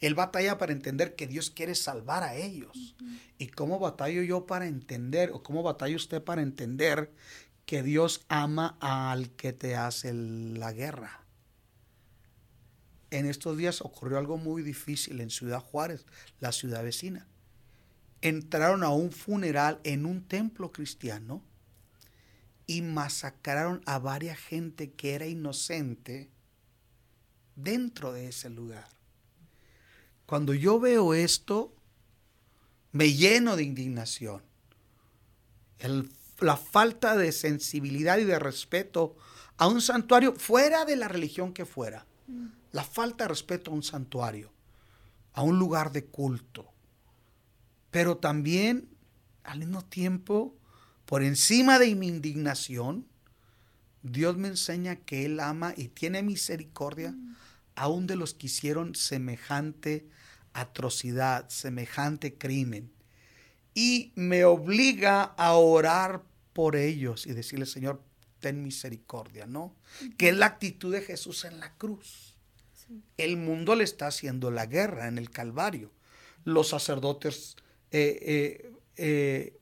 [0.00, 2.96] Él batalla para entender que Dios quiere salvar a ellos.
[3.38, 7.12] ¿Y cómo batallo yo para entender, o cómo batalla usted para entender
[7.66, 11.26] que Dios ama al que te hace la guerra?
[13.10, 16.06] En estos días ocurrió algo muy difícil en Ciudad Juárez,
[16.40, 17.26] la ciudad vecina.
[18.20, 21.42] Entraron a un funeral en un templo cristiano
[22.66, 26.30] y masacraron a varias gente que era inocente
[27.54, 28.88] dentro de ese lugar.
[30.26, 31.72] Cuando yo veo esto,
[32.92, 34.42] me lleno de indignación.
[36.40, 39.16] la falta de sensibilidad y de respeto
[39.56, 42.06] a un santuario fuera de la religión que fuera.
[42.72, 44.52] La falta de respeto a un santuario,
[45.32, 46.66] a un lugar de culto.
[47.90, 48.88] Pero también,
[49.44, 50.54] al mismo tiempo,
[51.06, 53.06] por encima de mi indignación,
[54.02, 57.14] Dios me enseña que Él ama y tiene misericordia
[57.74, 60.08] aún de los que hicieron semejante
[60.52, 62.90] atrocidad, semejante crimen.
[63.74, 68.02] Y me obliga a orar por ellos y decirle, Señor,
[68.40, 69.76] ten misericordia, ¿no?
[70.16, 72.34] Que es la actitud de Jesús en la cruz.
[73.16, 75.92] El mundo le está haciendo la guerra en el Calvario.
[76.44, 77.56] Los sacerdotes
[77.90, 79.58] eh, eh, eh,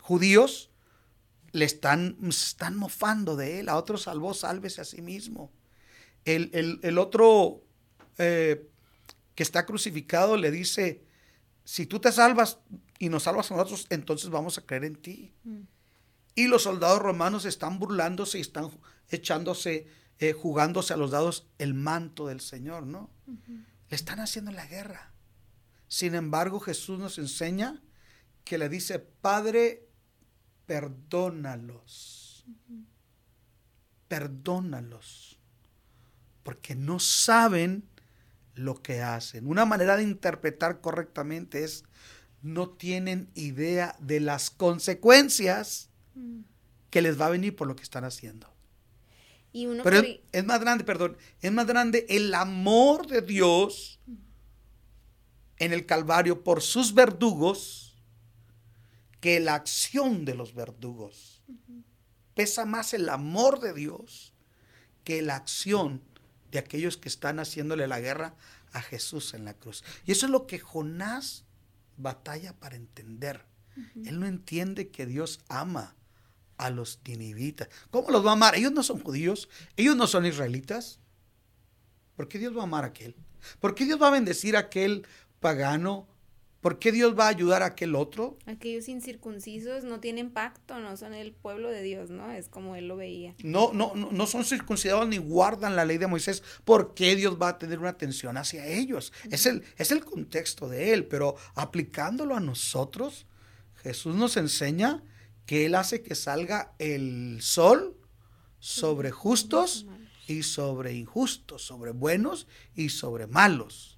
[0.00, 0.70] judíos
[1.52, 3.68] le están, están mofando de él.
[3.68, 5.52] A otro salvó, sálvese a sí mismo.
[6.24, 7.64] El, otro
[8.18, 8.68] eh,
[9.34, 11.04] que está crucificado le dice,
[11.64, 12.58] si tú te salvas
[12.98, 15.32] y nos salvas a nosotros, entonces vamos a creer en ti.
[15.44, 15.62] Mm.
[16.34, 18.70] Y los soldados romanos están burlándose y están
[19.08, 19.86] echándose,
[20.18, 23.10] eh, jugándose a los dados el manto del Señor, ¿no?
[23.26, 25.12] Le están haciendo la guerra.
[25.88, 27.82] Sin embargo, Jesús nos enseña
[28.44, 29.89] que le dice, Padre,
[30.70, 32.44] perdónalos.
[34.06, 35.36] Perdónalos.
[36.44, 37.82] Porque no saben
[38.54, 39.48] lo que hacen.
[39.48, 41.82] Una manera de interpretar correctamente es
[42.40, 45.90] no tienen idea de las consecuencias
[46.90, 48.48] que les va a venir por lo que están haciendo.
[49.52, 53.98] Pero es, es, más grande, perdón, es más grande el amor de Dios
[55.56, 57.89] en el Calvario por sus verdugos
[59.20, 61.42] que la acción de los verdugos.
[62.34, 64.32] Pesa más el amor de Dios
[65.04, 66.02] que la acción
[66.50, 68.34] de aquellos que están haciéndole la guerra
[68.72, 69.84] a Jesús en la cruz.
[70.04, 71.44] Y eso es lo que Jonás
[71.96, 73.44] batalla para entender.
[74.04, 75.94] Él no entiende que Dios ama
[76.56, 77.68] a los ninivitas.
[77.90, 78.54] ¿Cómo los va a amar?
[78.54, 80.98] Ellos no son judíos, ellos no son israelitas.
[82.16, 83.16] ¿Por qué Dios va a amar a aquel?
[83.60, 85.06] ¿Por qué Dios va a bendecir a aquel
[85.40, 86.06] pagano
[86.60, 88.36] ¿Por qué Dios va a ayudar a aquel otro?
[88.44, 92.30] Aquellos incircuncisos no tienen pacto, no son el pueblo de Dios, ¿no?
[92.30, 93.34] Es como él lo veía.
[93.42, 96.42] No, no, no, son circuncidados ni guardan la ley de Moisés.
[96.64, 99.12] ¿Por qué Dios va a tener una atención hacia ellos?
[99.30, 103.26] es, el, es el contexto de él, pero aplicándolo a nosotros,
[103.82, 105.02] Jesús nos enseña
[105.46, 107.96] que Él hace que salga el sol
[108.60, 109.86] sobre justos
[110.28, 113.89] y sobre injustos, sobre buenos y sobre malos.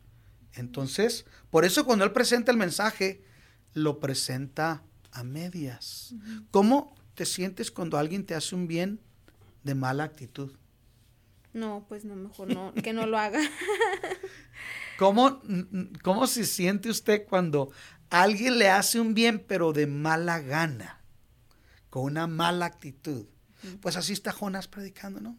[0.54, 3.24] Entonces, por eso cuando él presenta el mensaje,
[3.74, 4.82] lo presenta
[5.12, 6.14] a medias.
[6.50, 9.00] ¿Cómo te sientes cuando alguien te hace un bien
[9.62, 10.52] de mala actitud?
[11.52, 13.40] No, pues no, mejor no, que no lo haga.
[14.98, 15.42] ¿Cómo,
[16.02, 17.70] ¿Cómo se siente usted cuando
[18.10, 21.02] alguien le hace un bien pero de mala gana,
[21.90, 23.26] con una mala actitud?
[23.80, 25.38] Pues así está Jonás predicando, ¿no?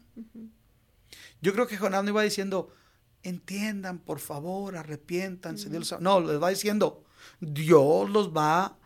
[1.40, 2.72] Yo creo que Jonás no iba diciendo,
[3.24, 5.68] entiendan, por favor, arrepiéntanse.
[6.00, 7.04] No, les va diciendo,
[7.40, 8.78] Dios los va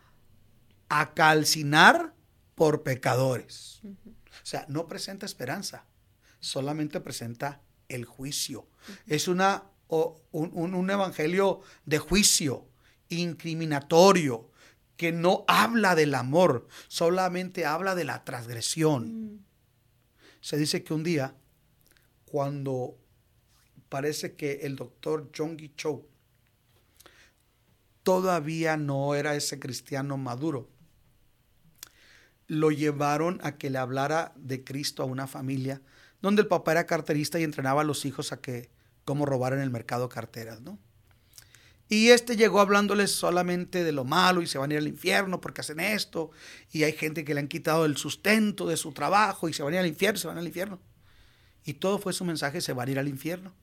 [0.87, 2.15] a calcinar
[2.55, 3.81] por pecadores.
[3.83, 5.85] O sea, no presenta esperanza,
[6.39, 8.67] solamente presenta el juicio.
[9.05, 12.67] Es una, un, un, evangelio de juicio,
[13.09, 14.49] incriminatorio,
[14.95, 19.45] que no habla del amor, solamente habla de la transgresión.
[20.41, 21.35] Se dice que un día,
[22.25, 22.97] cuando
[23.89, 26.05] parece que el doctor Jong Cho
[28.03, 30.69] todavía no era ese cristiano maduro.
[32.47, 35.81] lo llevaron a que le hablara de Cristo a una familia
[36.21, 38.71] donde el papá era carterista y entrenaba a los hijos a que
[39.05, 40.79] cómo robar en el mercado carteras, ¿no?
[41.87, 45.41] Y este llegó hablándoles solamente de lo malo y se van a ir al infierno
[45.41, 46.29] porque hacen esto.
[46.71, 49.73] Y hay gente que le han quitado el sustento de su trabajo y se van
[49.73, 50.79] a ir al infierno, se van al infierno.
[51.65, 53.55] Y todo fue su mensaje, se van a ir al infierno.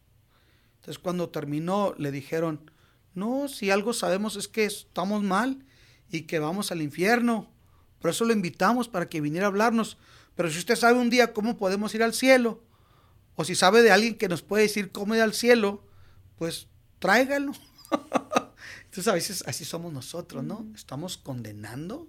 [0.87, 2.71] Entonces cuando terminó le dijeron,
[3.13, 5.67] no, si algo sabemos es que estamos mal
[6.13, 7.51] y que vamos al infierno.
[7.99, 9.99] Por eso lo invitamos para que viniera a hablarnos.
[10.37, 12.63] Pero si usted sabe un día cómo podemos ir al cielo,
[13.35, 15.83] o si sabe de alguien que nos puede decir cómo ir al cielo,
[16.37, 16.69] pues
[17.01, 17.51] tráigalo.
[18.85, 20.65] Entonces a veces así somos nosotros, ¿no?
[20.73, 22.07] Estamos condenando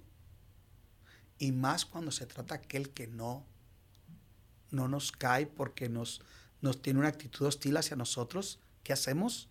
[1.40, 3.44] y más cuando se trata aquel que no,
[4.70, 6.22] no nos cae porque nos,
[6.62, 8.60] nos tiene una actitud hostil hacia nosotros.
[8.88, 9.50] ¿Qué hacemos?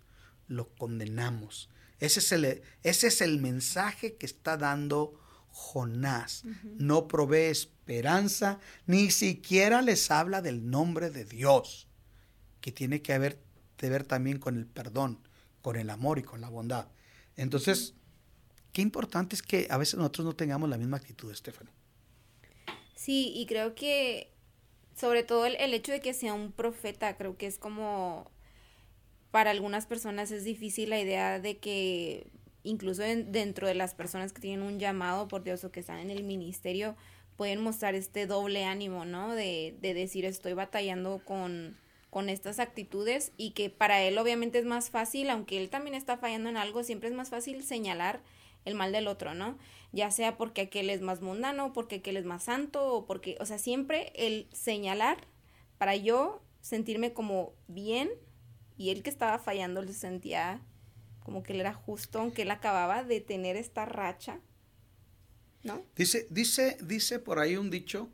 [0.49, 1.69] Lo condenamos.
[2.01, 5.21] Ese es el, ese es el mensaje que está dando
[5.51, 6.45] Jonás.
[6.79, 11.87] No provee esperanza, ni siquiera les habla del nombre de Dios,
[12.63, 13.39] que tiene que ver,
[13.77, 15.21] que ver también con el perdón
[15.61, 16.87] con el amor y con la bondad.
[17.37, 17.93] Entonces,
[18.73, 21.75] qué importante es que a veces nosotros no tengamos la misma actitud, Stephanie.
[22.95, 24.33] Sí, y creo que
[24.95, 28.31] sobre todo el, hecho de que sea un profeta, creo que es como
[29.37, 32.27] para algunas personas es difícil la idea de que
[32.63, 36.11] incluso dentro de las personas que tienen un llamado por Dios o que están en
[36.11, 36.97] el ministerio,
[37.37, 39.35] pueden mostrar este doble ánimo, ¿no?
[39.35, 41.77] De, de decir estoy batallando con
[42.09, 46.17] con estas actitudes y que para él obviamente es más fácil, aunque él también está
[46.17, 48.23] fallando en algo, siempre es más fácil señalar
[48.65, 49.59] el mal del otro, ¿no?
[49.93, 53.45] Ya sea porque aquel es más mundano, porque aquel es más santo, o porque, o
[53.45, 55.27] sea, siempre el señalar
[55.77, 58.09] para yo sentirme como bien
[58.77, 60.61] y él que estaba fallando le sentía
[61.23, 64.39] como que él era justo, aunque él acababa de tener esta racha,
[65.65, 65.83] ¿no?
[65.97, 68.09] Dice, dice, dice por ahí un dicho,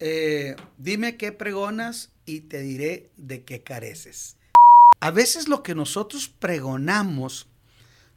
[0.00, 4.36] eh, dime qué pregonas y te diré de qué careces.
[5.00, 7.48] A veces lo que nosotros pregonamos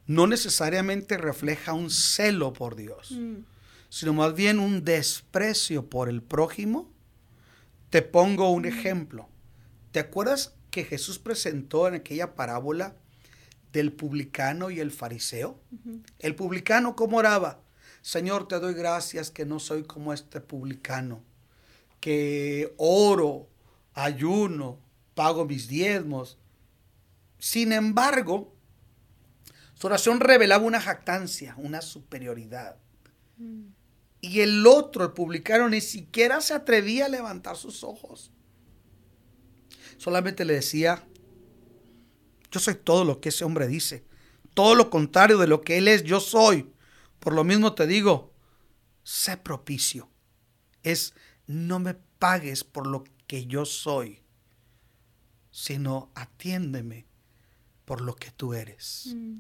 [0.05, 3.45] no necesariamente refleja un celo por Dios, mm.
[3.89, 6.91] sino más bien un desprecio por el prójimo.
[7.89, 8.65] Te pongo un mm.
[8.65, 9.29] ejemplo.
[9.91, 12.95] ¿Te acuerdas que Jesús presentó en aquella parábola
[13.71, 15.59] del publicano y el fariseo?
[16.19, 17.61] El publicano, ¿cómo oraba?
[18.01, 21.21] Señor, te doy gracias que no soy como este publicano,
[21.99, 23.49] que oro
[23.93, 24.79] ayuno,
[25.15, 26.37] pago mis diezmos.
[27.37, 28.53] Sin embargo,
[29.73, 32.77] su oración revelaba una jactancia, una superioridad.
[33.37, 33.67] Mm.
[34.21, 38.31] Y el otro, el publicano, ni siquiera se atrevía a levantar sus ojos.
[39.99, 41.05] Solamente le decía,
[42.49, 44.05] yo soy todo lo que ese hombre dice.
[44.53, 46.71] Todo lo contrario de lo que él es, yo soy.
[47.19, 48.33] Por lo mismo te digo,
[49.03, 50.09] sé propicio.
[50.83, 51.13] Es,
[51.47, 54.23] no me pagues por lo que yo soy,
[55.51, 57.05] sino atiéndeme
[57.83, 59.13] por lo que tú eres.
[59.13, 59.39] Mm.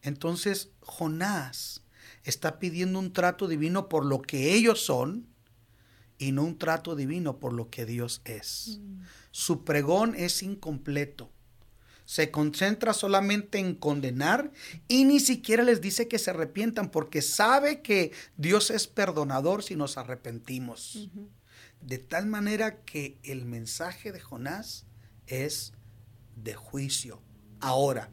[0.00, 1.84] Entonces Jonás
[2.22, 5.33] está pidiendo un trato divino por lo que ellos son
[6.18, 8.78] y no un trato divino por lo que Dios es.
[8.80, 9.02] Mm.
[9.30, 11.30] Su pregón es incompleto.
[12.04, 14.52] Se concentra solamente en condenar
[14.88, 19.74] y ni siquiera les dice que se arrepientan porque sabe que Dios es perdonador si
[19.74, 21.08] nos arrepentimos
[21.84, 24.86] de tal manera que el mensaje de Jonás
[25.26, 25.72] es
[26.34, 27.22] de juicio.
[27.60, 28.10] Ahora,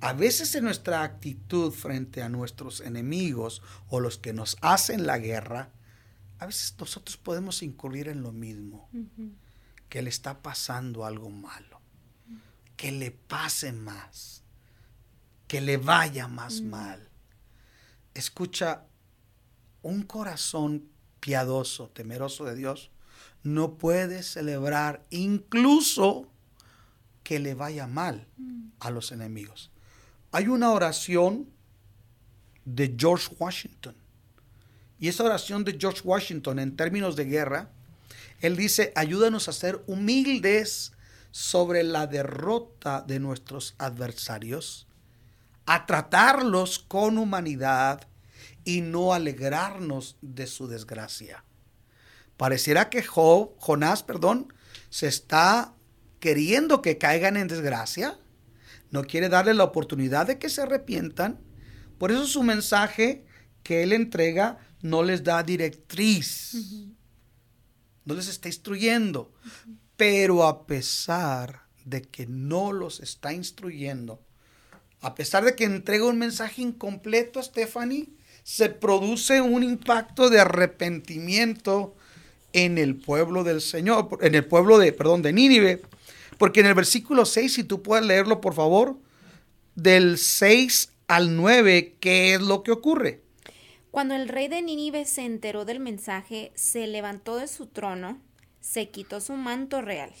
[0.00, 5.18] a veces en nuestra actitud frente a nuestros enemigos o los que nos hacen la
[5.18, 5.70] guerra,
[6.38, 8.88] a veces nosotros podemos incurrir en lo mismo,
[9.88, 11.80] que le está pasando algo malo,
[12.76, 14.42] que le pase más,
[15.46, 17.08] que le vaya más mal.
[18.14, 18.84] Escucha,
[19.82, 20.88] un corazón
[21.20, 22.90] piadoso, temeroso de Dios,
[23.42, 26.30] no puede celebrar incluso
[27.22, 28.68] que le vaya mal mm.
[28.80, 29.70] a los enemigos.
[30.32, 31.48] Hay una oración
[32.64, 33.96] de George Washington.
[34.98, 37.70] Y esa oración de George Washington en términos de guerra,
[38.40, 40.92] él dice, ayúdanos a ser humildes
[41.30, 44.86] sobre la derrota de nuestros adversarios,
[45.66, 48.08] a tratarlos con humanidad
[48.64, 51.44] y no alegrarnos de su desgracia.
[52.36, 54.52] Pareciera que Jonás, perdón,
[54.90, 55.74] se está
[56.20, 58.18] queriendo que caigan en desgracia.
[58.90, 61.40] No quiere darle la oportunidad de que se arrepientan.
[61.98, 63.26] Por eso su mensaje
[63.62, 66.54] que él entrega no les da directriz.
[68.04, 69.32] No les está instruyendo.
[69.96, 74.22] Pero a pesar de que no los está instruyendo,
[75.00, 78.08] a pesar de que entrega un mensaje incompleto a Stephanie,
[78.42, 81.94] se produce un impacto de arrepentimiento
[82.52, 85.82] en el pueblo del Señor, en el pueblo de, perdón, de Nínive,
[86.38, 88.98] porque en el versículo 6, si tú puedes leerlo, por favor,
[89.74, 93.22] del 6 al 9, ¿qué es lo que ocurre?
[93.98, 98.20] Cuando el rey de Nínive se enteró del mensaje, se levantó de su trono,
[98.60, 100.12] se quitó su manto real,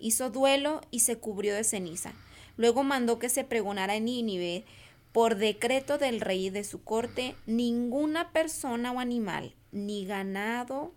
[0.00, 2.14] hizo duelo y se cubrió de ceniza.
[2.56, 4.64] Luego mandó que se pregonara en Nínive,
[5.12, 10.92] por decreto del rey de su corte, ninguna persona o animal, ni ganado,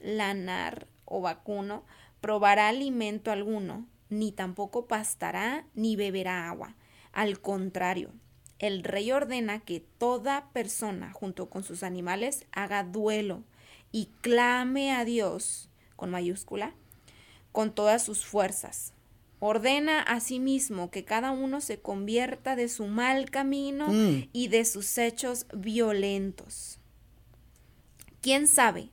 [0.00, 1.84] lanar o vacuno,
[2.22, 6.74] probará alimento alguno, ni tampoco pastará, ni beberá agua.
[7.12, 8.14] Al contrario,
[8.66, 13.42] el rey ordena que toda persona junto con sus animales haga duelo
[13.92, 16.72] y clame a Dios, con mayúscula,
[17.52, 18.92] con todas sus fuerzas.
[19.40, 24.28] Ordena asimismo que cada uno se convierta de su mal camino Mm.
[24.32, 26.78] y de sus hechos violentos.
[28.22, 28.88] ¿Quién sabe?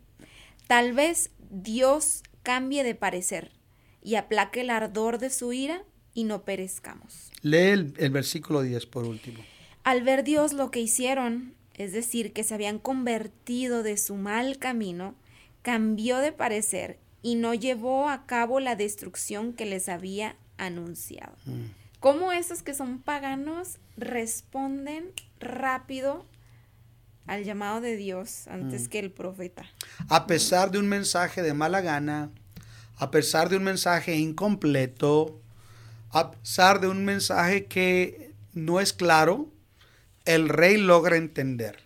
[0.67, 3.51] Tal vez Dios cambie de parecer
[4.03, 7.31] y aplaque el ardor de su ira y no perezcamos.
[7.41, 9.39] Lee el, el versículo 10 por último.
[9.83, 14.57] Al ver Dios lo que hicieron, es decir, que se habían convertido de su mal
[14.59, 15.15] camino,
[15.61, 21.35] cambió de parecer y no llevó a cabo la destrucción que les había anunciado.
[21.99, 26.25] ¿Cómo esos que son paganos responden rápido
[27.27, 29.65] al llamado de Dios antes que el profeta?
[30.09, 32.31] A pesar de un mensaje de mala gana,
[32.97, 35.39] a pesar de un mensaje incompleto,
[36.11, 39.49] a pesar de un mensaje que no es claro,
[40.25, 41.79] el rey logra entender.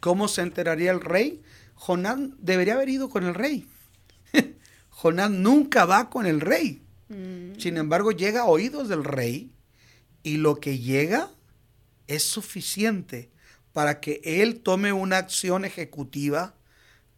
[0.00, 1.42] ¿Cómo se enteraría el rey?
[1.74, 3.66] Jonás debería haber ido con el rey.
[4.90, 6.82] Jonás nunca va con el rey.
[7.08, 9.52] Mm, Sin embargo, llega a oídos del rey
[10.22, 11.30] y lo que llega
[12.06, 13.30] es suficiente
[13.72, 16.54] para que él tome una acción ejecutiva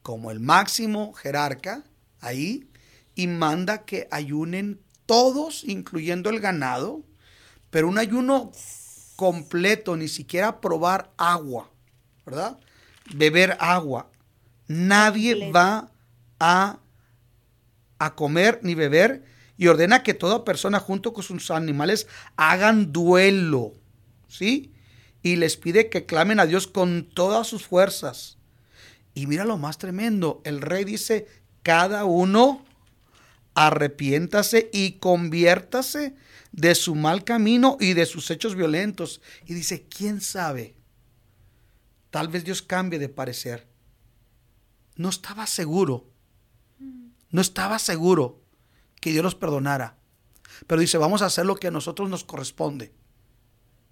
[0.02, 1.84] como el máximo jerarca
[2.20, 2.68] ahí
[3.14, 7.02] y manda que ayunen todos, incluyendo el ganado,
[7.70, 8.52] pero un ayuno
[9.22, 11.70] completo, ni siquiera probar agua,
[12.26, 12.58] ¿verdad?
[13.14, 14.10] Beber agua.
[14.66, 15.52] Nadie Completo.
[15.56, 15.92] va
[16.40, 16.80] a,
[18.00, 19.22] a comer ni beber
[19.56, 23.74] y ordena que toda persona junto con sus animales hagan duelo,
[24.26, 24.72] ¿sí?
[25.22, 28.38] Y les pide que clamen a Dios con todas sus fuerzas.
[29.14, 31.28] Y mira lo más tremendo, el rey dice,
[31.62, 32.64] cada uno
[33.54, 36.14] arrepiéntase y conviértase
[36.52, 39.20] de su mal camino y de sus hechos violentos.
[39.46, 40.76] Y dice, ¿quién sabe?
[42.10, 43.66] Tal vez Dios cambie de parecer.
[44.96, 46.10] No estaba seguro.
[47.30, 48.42] No estaba seguro
[49.00, 49.96] que Dios los perdonara.
[50.66, 52.92] Pero dice, vamos a hacer lo que a nosotros nos corresponde.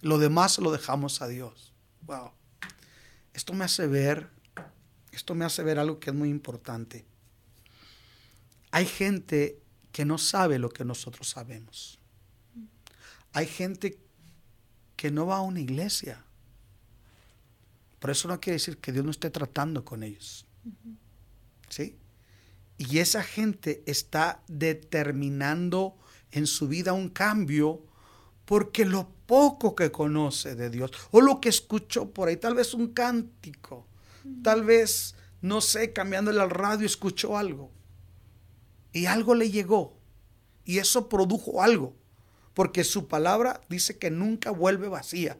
[0.02, 1.72] Lo demás lo dejamos a Dios.
[2.02, 2.32] Wow.
[3.32, 4.30] Esto me hace ver,
[5.12, 7.06] esto me hace ver algo que es muy importante.
[8.70, 9.60] Hay gente
[9.92, 11.98] que no sabe lo que nosotros sabemos.
[13.32, 13.98] Hay gente
[14.96, 16.24] que no va a una iglesia.
[17.98, 20.46] Por eso no quiere decir que Dios no esté tratando con ellos.
[21.68, 21.96] ¿Sí?
[22.78, 25.96] Y esa gente está determinando
[26.32, 27.84] en su vida un cambio
[28.44, 32.74] porque lo poco que conoce de Dios o lo que escuchó por ahí, tal vez
[32.74, 33.86] un cántico,
[34.42, 37.70] tal vez, no sé, cambiándole al radio escuchó algo
[38.92, 39.96] y algo le llegó
[40.64, 41.96] y eso produjo algo,
[42.54, 45.38] porque su palabra dice que nunca vuelve vacía.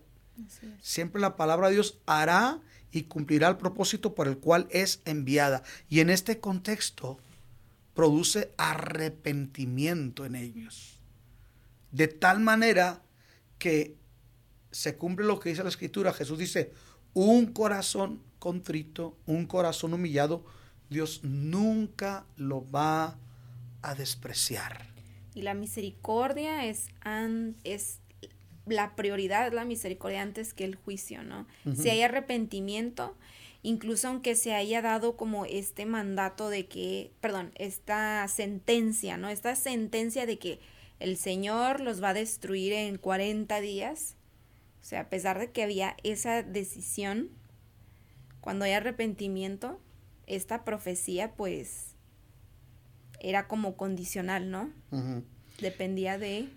[0.80, 5.62] Siempre la palabra de Dios hará y cumplirá el propósito por el cual es enviada.
[5.88, 7.18] Y en este contexto
[7.94, 10.98] produce arrepentimiento en ellos.
[11.92, 13.03] De tal manera
[13.59, 13.96] que
[14.70, 16.12] se cumple lo que dice la escritura.
[16.12, 16.72] Jesús dice,
[17.12, 20.44] un corazón contrito, un corazón humillado,
[20.88, 23.18] Dios nunca lo va a
[23.96, 24.86] despreciar.
[25.34, 28.00] Y la misericordia es, an- es
[28.66, 31.46] la prioridad, la misericordia antes que el juicio, ¿no?
[31.74, 33.16] Si hay arrepentimiento,
[33.62, 39.28] incluso aunque se haya dado como este mandato de que, perdón, esta sentencia, ¿no?
[39.28, 40.60] Esta sentencia de que
[40.98, 44.16] el Señor los va a destruir en 40 días.
[44.82, 47.30] O sea, a pesar de que había esa decisión,
[48.40, 49.80] cuando hay arrepentimiento,
[50.26, 51.89] esta profecía pues
[53.20, 54.70] era como condicional, ¿no?
[55.60, 56.48] Dependía de...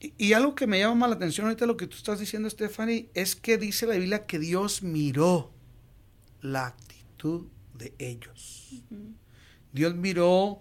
[0.00, 2.48] Y, y algo que me llama más la atención ahorita lo que tú estás diciendo,
[2.48, 5.52] Stephanie, es que dice la Biblia que Dios miró
[6.40, 8.82] la actitud de ellos.
[9.72, 10.60] Dios miró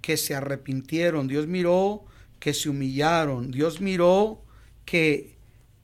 [0.00, 2.04] que se arrepintieron, Dios miró
[2.38, 4.42] que se humillaron, Dios miró
[4.84, 5.34] que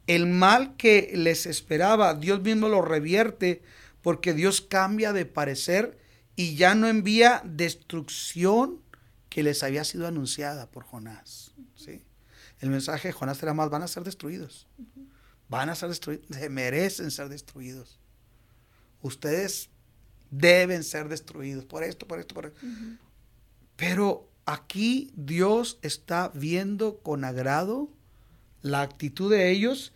[0.06, 3.62] El mal que les esperaba, Dios mismo lo revierte
[4.02, 5.99] porque Dios cambia de parecer
[6.36, 8.80] y ya no envía destrucción
[9.28, 11.52] que les había sido anunciada por Jonás.
[11.76, 12.02] ¿sí?
[12.60, 14.66] El mensaje de Jonás era más, van a ser destruidos.
[15.48, 17.98] Van a ser destruidos, se merecen ser destruidos.
[19.02, 19.70] Ustedes
[20.30, 22.60] deben ser destruidos por esto, por esto, por esto.
[23.76, 27.90] Pero aquí Dios está viendo con agrado
[28.62, 29.92] la actitud de ellos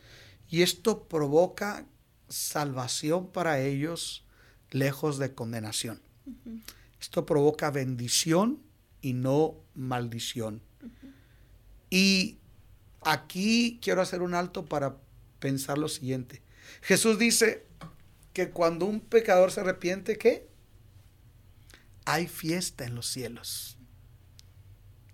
[0.49, 1.87] y esto provoca
[2.29, 4.25] salvación para ellos
[4.71, 6.01] lejos de condenación.
[7.01, 8.63] Esto provoca bendición
[9.01, 10.63] y no maldición.
[11.91, 12.39] Y
[13.03, 14.97] aquí quiero hacer un alto para
[15.39, 16.43] pensar lo siguiente.
[16.81, 17.67] Jesús dice
[18.33, 20.49] que cuando un pecador se arrepiente, ¿qué?
[22.07, 23.77] Hay fiesta en los cielos.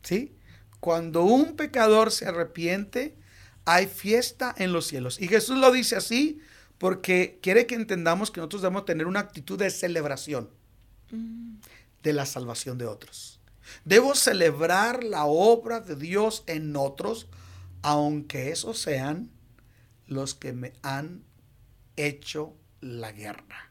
[0.02, 0.36] ¿Sí?
[0.78, 3.16] Cuando un pecador se arrepiente,
[3.64, 5.20] hay fiesta en los cielos.
[5.20, 6.40] Y Jesús lo dice así
[6.78, 10.48] porque quiere que entendamos que nosotros debemos tener una actitud de celebración
[11.11, 13.40] de la salvación de otros.
[13.84, 17.28] Debo celebrar la obra de Dios en otros,
[17.82, 19.30] aunque esos sean
[20.06, 21.22] los que me han
[21.96, 23.70] hecho la guerra.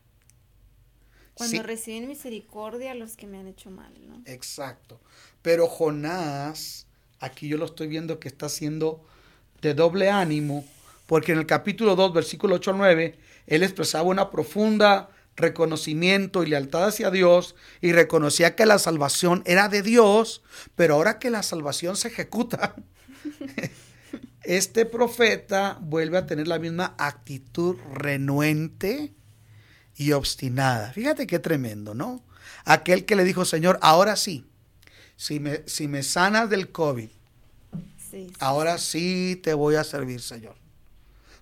[1.33, 4.21] Cuando reciben misericordia los que me han hecho mal, ¿no?
[4.25, 4.99] Exacto.
[5.41, 6.85] Pero Jonás,
[7.19, 9.05] aquí yo lo estoy viendo que está haciendo
[9.61, 10.65] de doble ánimo,
[11.05, 15.09] porque en el capítulo 2, versículo 8 al 9, él expresaba una profunda
[15.39, 20.43] reconocimiento y lealtad hacia Dios y reconocía que la salvación era de Dios,
[20.75, 22.75] pero ahora que la salvación se ejecuta,
[24.43, 29.13] este profeta vuelve a tener la misma actitud renuente
[29.95, 30.93] y obstinada.
[30.93, 32.23] Fíjate qué tremendo, ¿no?
[32.65, 34.45] Aquel que le dijo, Señor, ahora sí,
[35.15, 37.09] si me, si me sanas del COVID,
[38.39, 40.55] ahora sí te voy a servir, Señor.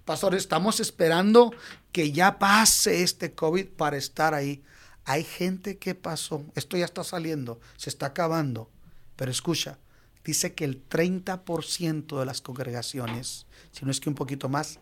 [0.06, 1.54] Pastor, estamos esperando
[1.98, 4.62] que ya pase este COVID para estar ahí.
[5.04, 8.70] Hay gente que pasó, esto ya está saliendo, se está acabando,
[9.16, 9.80] pero escucha,
[10.24, 14.80] dice que el 30% de las congregaciones, si no es que un poquito más,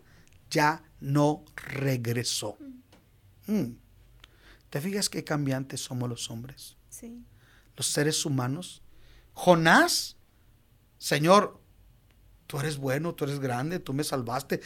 [0.50, 2.58] ya no regresó.
[3.48, 3.78] Mm.
[4.70, 6.76] ¿Te fijas qué cambiantes somos los hombres?
[6.90, 7.24] Sí.
[7.78, 8.82] Los seres humanos.
[9.32, 10.18] Jonás,
[10.98, 11.62] Señor,
[12.46, 14.60] tú eres bueno, tú eres grande, tú me salvaste,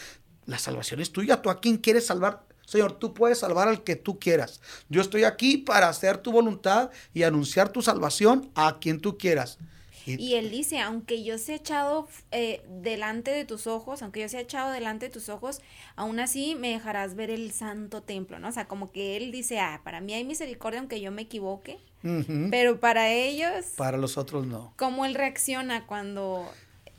[0.50, 1.42] la salvación es tuya.
[1.42, 2.44] ¿Tú a quién quieres salvar?
[2.66, 4.62] Señor, tú puedes salvar al que tú quieras.
[4.90, 9.58] Yo estoy aquí para hacer tu voluntad y anunciar tu salvación a quien tú quieras.
[10.06, 14.40] Y, él dice, aunque yo sea echado eh, delante de tus ojos, aunque yo sea
[14.40, 15.62] echado delante de tus ojos,
[15.96, 18.48] aún así me dejarás ver el santo templo, ¿no?
[18.48, 21.78] O sea, como que él dice, ah, para mí hay misericordia aunque yo me equivoque,
[22.50, 23.66] pero para ellos...
[23.76, 24.74] Para los otros no.
[24.78, 26.50] ¿Cómo él reacciona cuando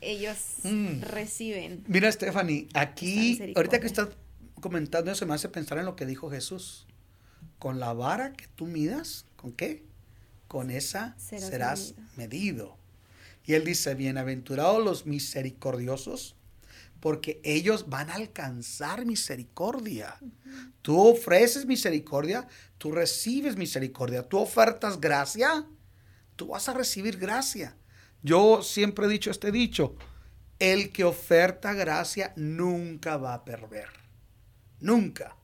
[0.01, 1.01] ellos mm.
[1.01, 1.83] reciben.
[1.87, 4.09] Mira, Stephanie, aquí, ahorita que estás
[4.59, 6.87] comentando eso, me hace pensar en lo que dijo Jesús.
[7.59, 9.85] Con la vara que tú midas, ¿con qué?
[10.47, 12.77] Con esa serás, medido.
[13.45, 16.35] Y él dice, bienaventurados los misericordiosos,
[16.99, 20.17] porque ellos van a alcanzar misericordia.
[20.81, 22.47] Tú ofreces misericordia,
[22.77, 24.23] tú recibes misericordia.
[24.23, 25.65] Tú ofertas gracia,
[26.35, 27.75] tú vas a recibir gracia.
[28.23, 29.95] Yo siempre he dicho este dicho,
[30.59, 33.87] el que oferta gracia nunca va a perder.
[34.79, 35.35] Nunca.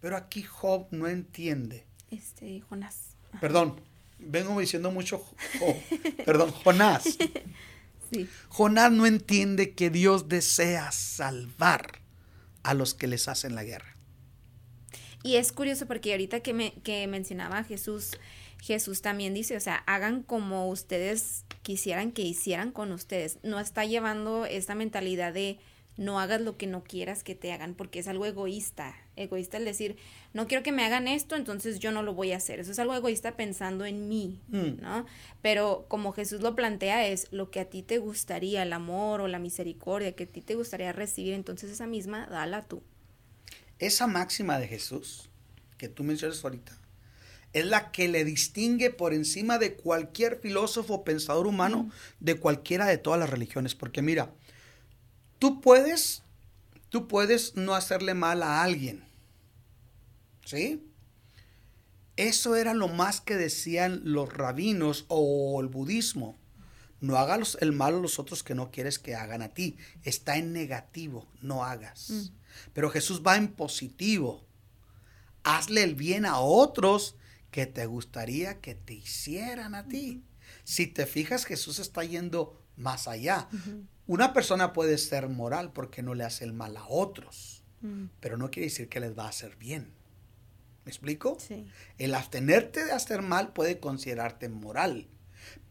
[0.00, 1.84] Pero aquí Job no entiende.
[2.10, 3.16] Este, Jonás.
[3.40, 3.80] Perdón,
[4.18, 5.18] vengo diciendo mucho
[5.58, 5.76] Job.
[6.24, 7.04] Perdón, Jonás.
[8.12, 8.28] sí.
[8.48, 12.00] Jonás no entiende que Dios desea salvar
[12.62, 13.96] a los que les hacen la guerra.
[15.24, 18.18] Y es curioso porque ahorita que, me, que mencionaba Jesús,
[18.62, 23.38] Jesús también dice, o sea, hagan como ustedes quisieran que hicieran con ustedes.
[23.42, 25.58] No está llevando esta mentalidad de
[25.98, 28.96] no hagas lo que no quieras que te hagan, porque es algo egoísta.
[29.16, 29.98] Egoísta el decir,
[30.32, 32.58] no quiero que me hagan esto, entonces yo no lo voy a hacer.
[32.58, 34.80] Eso es algo egoísta pensando en mí, mm.
[34.80, 35.04] ¿no?
[35.42, 39.28] Pero como Jesús lo plantea es lo que a ti te gustaría, el amor o
[39.28, 42.82] la misericordia que a ti te gustaría recibir, entonces esa misma, dala tú.
[43.78, 45.28] Esa máxima de Jesús
[45.76, 46.78] que tú mencionas ahorita,
[47.52, 52.86] es la que le distingue por encima de cualquier filósofo o pensador humano de cualquiera
[52.86, 53.74] de todas las religiones.
[53.74, 54.32] Porque mira,
[55.38, 56.22] tú puedes,
[56.90, 59.04] tú puedes no hacerle mal a alguien.
[60.44, 60.84] ¿Sí?
[62.16, 66.36] Eso era lo más que decían los rabinos o el budismo.
[67.00, 69.76] No hagas el mal a los otros que no quieres que hagan a ti.
[70.02, 72.10] Está en negativo, no hagas.
[72.10, 72.22] Mm.
[72.72, 74.44] Pero Jesús va en positivo.
[75.44, 77.14] Hazle el bien a otros
[77.50, 80.22] que te gustaría que te hicieran a ti.
[80.64, 83.48] Si te fijas, Jesús está yendo más allá.
[84.06, 88.06] Una persona puede ser moral porque no le hace el mal a otros, Mm.
[88.20, 89.92] pero no quiere decir que les va a hacer bien.
[90.84, 91.36] ¿Me explico?
[91.38, 91.66] Sí.
[91.98, 95.06] El abstenerte de hacer mal puede considerarte moral,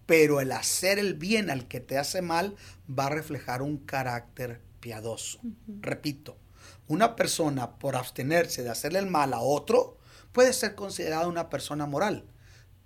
[0.05, 2.55] pero el hacer el bien al que te hace mal
[2.89, 5.39] va a reflejar un carácter piadoso.
[5.81, 6.37] Repito,
[6.87, 9.96] una persona por abstenerse de hacerle el mal a otro
[10.37, 12.23] puede ser considerada una persona moral,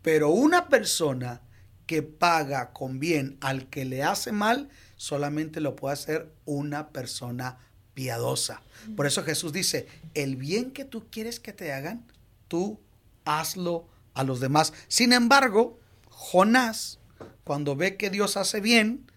[0.01, 1.41] pero una persona
[1.85, 7.57] que paga con bien al que le hace mal solamente lo puede hacer una persona
[7.93, 8.61] piadosa.
[8.95, 12.05] Por eso Jesús dice, el bien que tú quieres que te hagan,
[12.47, 12.79] tú
[13.25, 14.71] hazlo a los demás.
[14.87, 15.77] Sin embargo,
[16.09, 16.99] Jonás,
[17.43, 19.11] cuando ve que Dios hace bien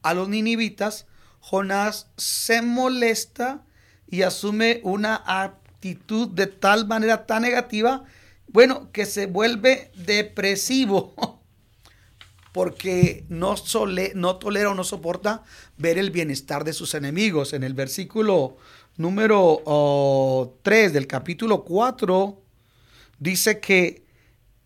[0.00, 1.04] a los ninivitas,
[1.40, 3.62] Jonás se molesta
[4.08, 5.16] y asume una
[5.84, 8.04] actitud de tal manera tan negativa,
[8.48, 11.14] bueno, que se vuelve depresivo.
[12.52, 15.42] Porque no, sole, no tolera o no soporta
[15.76, 17.52] ver el bienestar de sus enemigos.
[17.52, 18.56] En el versículo
[18.96, 22.40] número 3 del capítulo 4,
[23.18, 24.04] dice que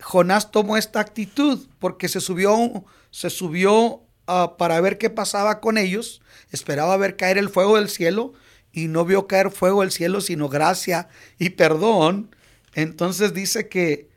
[0.01, 5.79] Jonás tomó esta actitud porque se subió, se subió uh, para ver qué pasaba con
[5.79, 6.21] ellos,
[6.53, 8.35] esperaba ver caer el fuego del cielo
[8.73, 11.09] y no vio caer fuego del cielo, sino gracia
[11.39, 12.35] y perdón.
[12.75, 14.09] Entonces dice que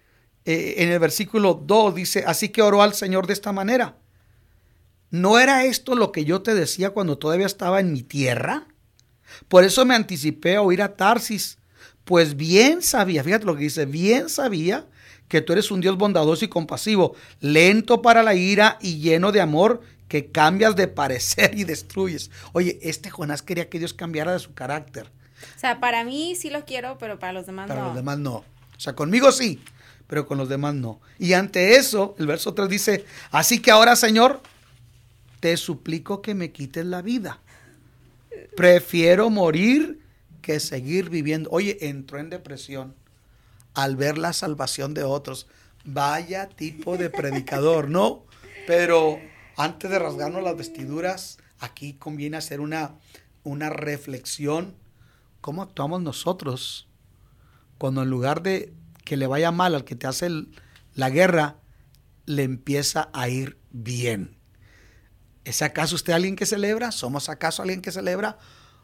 [0.46, 3.98] eh, en el versículo 2 dice, así que oró al Señor de esta manera.
[5.10, 8.68] ¿No era esto lo que yo te decía cuando todavía estaba en mi tierra?
[9.48, 11.58] Por eso me anticipé a oír a Tarsis,
[12.06, 14.88] pues bien sabía, fíjate lo que dice, bien sabía
[15.28, 19.42] que tú eres un Dios bondadoso y compasivo, lento para la ira y lleno de
[19.42, 22.32] amor, que cambias de parecer y destruyes.
[22.52, 25.06] Oye, este Jonás quería que Dios cambiara de su carácter.
[25.56, 27.88] O sea, para mí sí lo quiero, pero para los demás para no.
[27.88, 28.34] los demás no.
[28.34, 28.46] O
[28.78, 29.62] sea, conmigo sí,
[30.08, 31.00] pero con los demás no.
[31.18, 34.42] Y ante eso, el verso 3 dice, así que ahora, Señor,
[35.40, 37.40] te suplico que me quites la vida.
[38.58, 40.02] Prefiero morir
[40.42, 41.50] que seguir viviendo.
[41.54, 42.96] Oye, entró en depresión
[43.74, 45.48] al ver la salvación de otros.
[45.86, 48.26] Vaya tipo de predicador, ¿no?
[48.68, 49.18] Pero
[49.58, 52.96] antes de rasgarnos las vestiduras, aquí conviene hacer una,
[53.44, 54.76] una reflexión.
[55.42, 56.88] ¿Cómo actuamos nosotros
[57.78, 58.74] cuando en lugar de
[59.04, 60.30] que le vaya mal al que te hace
[60.94, 61.58] la guerra,
[62.26, 64.38] le empieza a ir bien?
[65.44, 66.92] ¿Es acaso usted alguien que celebra?
[66.92, 68.38] ¿Somos acaso alguien que celebra?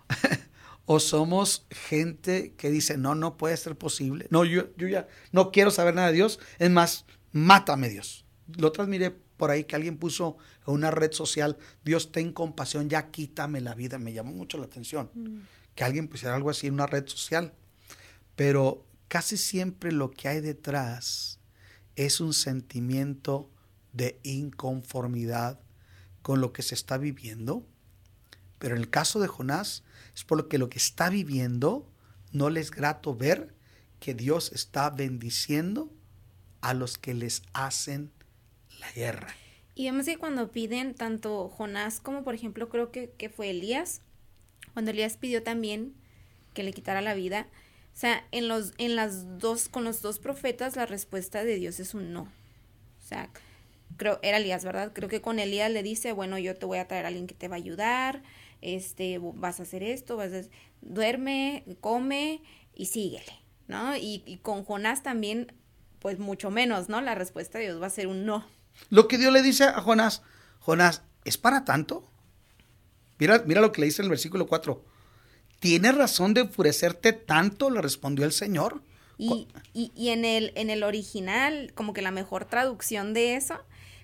[0.85, 4.27] ¿O somos gente que dice, no, no puede ser posible?
[4.31, 6.39] No, yo, yo ya no quiero saber nada de Dios.
[6.57, 8.25] Es más, mátame Dios.
[8.55, 10.37] Lo transmiré por ahí que alguien puso
[10.67, 13.99] en una red social, Dios ten compasión, ya quítame la vida.
[13.99, 15.37] Me llamó mucho la atención mm.
[15.75, 17.53] que alguien pusiera algo así en una red social.
[18.35, 21.39] Pero casi siempre lo que hay detrás
[21.95, 23.49] es un sentimiento
[23.93, 25.59] de inconformidad
[26.21, 27.65] con lo que se está viviendo.
[28.59, 29.83] Pero en el caso de Jonás,
[30.15, 31.89] es por lo que lo que está viviendo
[32.31, 33.55] no le es grato ver
[33.99, 35.91] que Dios está bendiciendo
[36.61, 38.11] a los que les hacen
[38.79, 39.33] la guerra.
[39.75, 44.01] Y vemos que cuando piden tanto Jonás como por ejemplo creo que, que fue Elías,
[44.73, 45.93] cuando Elías pidió también
[46.53, 47.47] que le quitara la vida,
[47.97, 51.79] o sea, en los, en las dos, con los dos profetas la respuesta de Dios
[51.79, 52.21] es un no.
[52.21, 53.29] O sea,
[53.97, 54.91] creo, era Elías, ¿verdad?
[54.93, 57.33] Creo que con Elías le dice, bueno, yo te voy a traer a alguien que
[57.33, 58.21] te va a ayudar,
[58.61, 60.41] este, vas a hacer esto, vas a,
[60.81, 62.41] duerme, come
[62.75, 63.33] y síguele,
[63.67, 63.95] ¿no?
[63.95, 65.51] Y, y con Jonás también,
[65.97, 67.01] pues mucho menos, ¿no?
[67.01, 68.45] La respuesta de Dios va a ser un no.
[68.89, 70.21] Lo que Dios le dice a Jonás,
[70.59, 72.09] Jonás, ¿es para tanto?
[73.19, 74.83] Mira, mira lo que le dice en el versículo 4.
[75.59, 77.69] ¿Tienes razón de enfurecerte tanto?
[77.69, 78.81] Le respondió el Señor.
[79.17, 83.55] Y, y, y, en, el, en el original, como que la mejor traducción de eso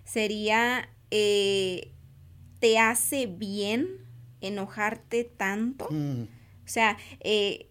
[0.05, 1.91] sería, eh,
[2.59, 3.87] ¿te hace bien
[4.41, 5.87] enojarte tanto?
[5.91, 6.23] Mm.
[6.23, 7.67] O sea, eh,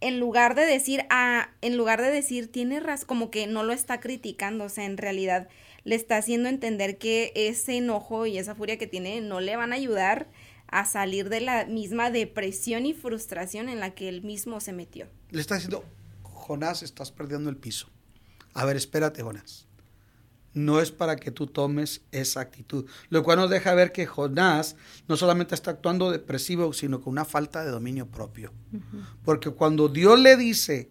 [0.00, 3.72] en lugar de decir, ah, en lugar de decir, tienes razón, como que no lo
[3.72, 5.48] está criticando, o sea, en realidad
[5.88, 9.72] le está haciendo entender que ese enojo y esa furia que tiene no le van
[9.72, 10.28] a ayudar
[10.66, 15.06] a salir de la misma depresión y frustración en la que él mismo se metió.
[15.30, 15.86] Le está diciendo,
[16.22, 17.88] Jonás, estás perdiendo el piso.
[18.52, 19.66] A ver, espérate, Jonás.
[20.52, 22.84] No es para que tú tomes esa actitud.
[23.08, 24.76] Lo cual nos deja ver que Jonás
[25.08, 28.52] no solamente está actuando depresivo, sino con una falta de dominio propio.
[28.74, 29.06] Uh -huh.
[29.24, 30.90] Porque cuando Dios le dice,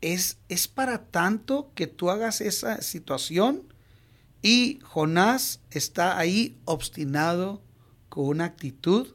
[0.00, 3.72] es, es para tanto que tú hagas esa situación,
[4.42, 7.62] y Jonás está ahí obstinado
[8.08, 9.14] con una actitud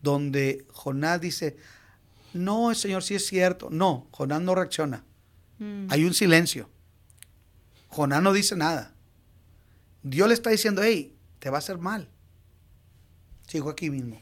[0.00, 1.56] donde Jonás dice,
[2.34, 3.68] no, Señor, sí es cierto.
[3.70, 5.04] No, Jonás no reacciona.
[5.58, 5.86] Mm.
[5.90, 6.68] Hay un silencio.
[7.88, 8.94] Jonás no dice nada.
[10.02, 12.08] Dios le está diciendo, hey, te va a hacer mal.
[13.46, 14.20] Sigo aquí mismo.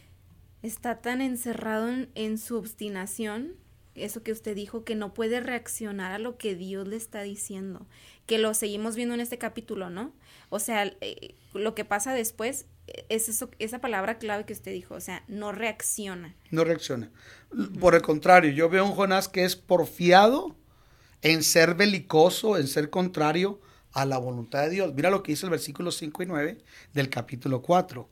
[0.63, 3.55] Está tan encerrado en, su obstinación,
[3.95, 7.87] eso que usted dijo, que no puede reaccionar a lo que Dios le está diciendo,
[8.27, 10.13] que lo seguimos viendo en este capítulo, ¿no?
[10.49, 12.67] O sea, eh, lo que pasa después
[13.09, 16.35] es eso, esa palabra clave que usted dijo, o sea, no reacciona.
[16.51, 17.11] No reacciona.
[17.81, 20.57] Por el contrario, yo veo a un Jonás que es porfiado
[21.23, 23.61] en ser belicoso, en ser contrario
[23.93, 24.95] a la voluntad de Dios.
[24.95, 26.59] Mira lo que dice el versículo 5 y 9
[26.93, 28.09] del capítulo 4.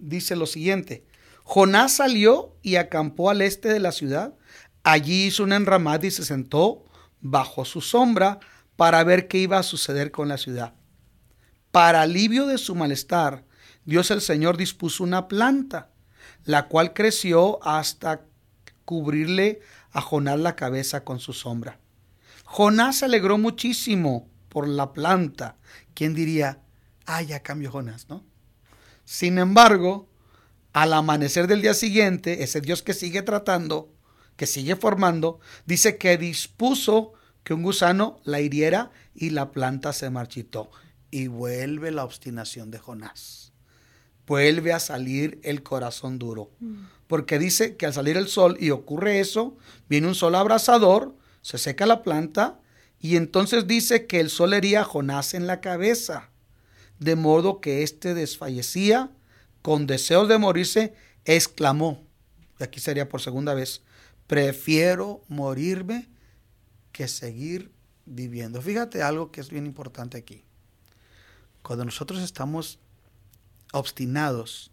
[0.00, 1.04] dice lo siguiente,
[1.42, 4.34] Jonás salió y acampó al este de la ciudad.
[4.82, 6.84] Allí hizo una enramada y se sentó
[7.20, 8.40] bajo su sombra
[8.76, 10.74] para ver qué iba a suceder con la ciudad.
[11.72, 13.44] Para alivio de su malestar,
[13.84, 15.90] Dios el Señor dispuso una planta,
[16.44, 18.22] la cual creció hasta
[18.84, 19.60] cubrirle
[19.92, 21.78] a Jonás la cabeza con su sombra.
[22.44, 25.56] Jonás se alegró muchísimo por la planta.
[25.94, 26.62] ¿Quién diría,
[27.04, 28.24] ah, ya cambió Jonás, no?
[29.04, 30.08] Sin embargo,
[30.72, 33.92] al amanecer del día siguiente, ese Dios que sigue tratando,
[34.38, 37.12] que sigue formando, dice que dispuso
[37.42, 40.70] que un gusano la hiriera y la planta se marchitó.
[41.10, 43.52] Y vuelve la obstinación de Jonás.
[44.28, 46.52] Vuelve a salir el corazón duro.
[46.60, 46.84] Mm.
[47.08, 49.56] Porque dice que al salir el sol y ocurre eso,
[49.88, 52.60] viene un sol abrasador, se seca la planta
[53.00, 56.30] y entonces dice que el sol hería a Jonás en la cabeza,
[57.00, 59.10] de modo que éste desfallecía,
[59.62, 60.94] con deseos de morirse,
[61.24, 62.06] exclamó,
[62.60, 63.82] y aquí sería por segunda vez,
[64.28, 66.08] prefiero morirme
[66.92, 67.72] que seguir
[68.06, 68.62] viviendo.
[68.62, 70.44] Fíjate algo que es bien importante aquí.
[71.62, 72.78] Cuando nosotros estamos
[73.72, 74.70] obstinados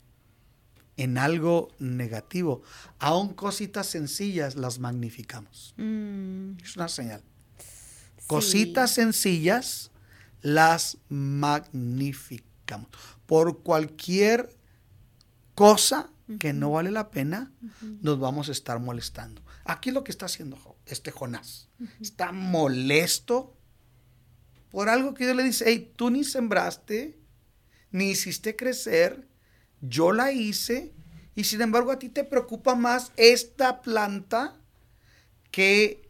[0.97, 2.61] en algo negativo,
[2.99, 5.73] aun cositas sencillas las magnificamos.
[5.77, 6.57] Mm.
[6.63, 7.23] Es una señal.
[8.27, 9.91] Cositas sencillas
[10.41, 12.89] las magnificamos.
[13.25, 14.55] Por cualquier
[15.53, 16.09] cosa
[16.39, 17.51] que no vale la pena,
[18.01, 19.44] nos vamos a estar molestando.
[19.65, 21.69] Aquí es lo que está haciendo este Jonás.
[21.99, 23.57] Está molesto
[24.69, 27.19] por algo que Dios le dice, hey, tú ni sembraste,
[27.91, 29.27] ni hiciste crecer,
[29.81, 30.93] yo la hice
[31.33, 34.55] y sin embargo a ti te preocupa más esta planta
[35.49, 36.09] que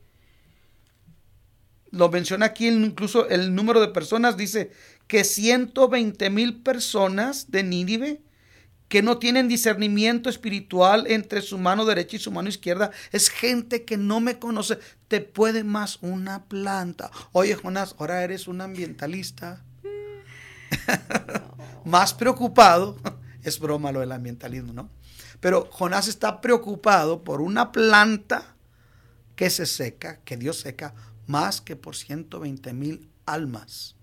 [1.91, 4.72] lo menciona aquí incluso el número de personas, dice
[5.07, 8.22] que 120 mil personas de Nínive
[8.95, 13.84] que no tienen discernimiento espiritual entre su mano derecha y su mano izquierda, es gente
[13.84, 17.11] que no me conoce, te puede más una planta.
[17.34, 19.65] Oye, Jonás, ahora eres un ambientalista.
[21.84, 22.97] más preocupado
[23.43, 24.89] es broma lo del ambientalismo, ¿no?
[25.41, 28.55] Pero Jonás está preocupado por una planta
[29.35, 30.95] que se seca, que Dios seca,
[31.27, 33.94] más que por 120 mil almas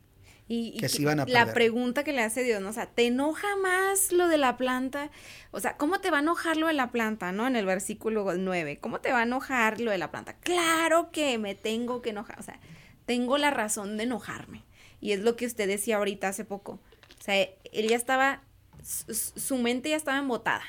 [0.53, 1.47] y, que se iban a perder.
[1.47, 2.69] La pregunta que le hace Dios, ¿no?
[2.69, 5.11] O sea, ¿te enoja más lo de la planta?
[5.51, 7.47] O sea, ¿cómo te va a enojar lo de la planta, no?
[7.47, 10.35] En el versículo 9, ¿cómo te va a enojar lo de la planta?
[10.35, 12.61] Claro que me tengo que enojar, o sea,
[13.07, 14.65] tengo la razón de enojarme.
[15.01, 16.81] Y es lo que usted decía ahorita hace poco.
[17.19, 18.43] O sea, él ya estaba
[18.83, 20.65] su mente ya estaba embotada.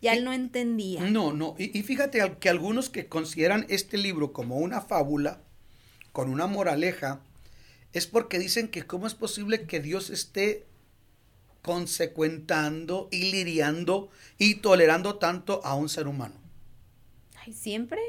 [0.00, 1.02] Ya él no entendía.
[1.02, 1.54] No, no.
[1.58, 5.42] Y, fíjate que algunos que consideran este libro como una fábula,
[6.12, 7.20] con una moraleja,
[7.92, 10.66] es porque dicen que cómo es posible que Dios esté
[11.62, 16.34] consecuentando y lidiando y tolerando tanto a un ser humano.
[17.44, 18.00] Ay, siempre.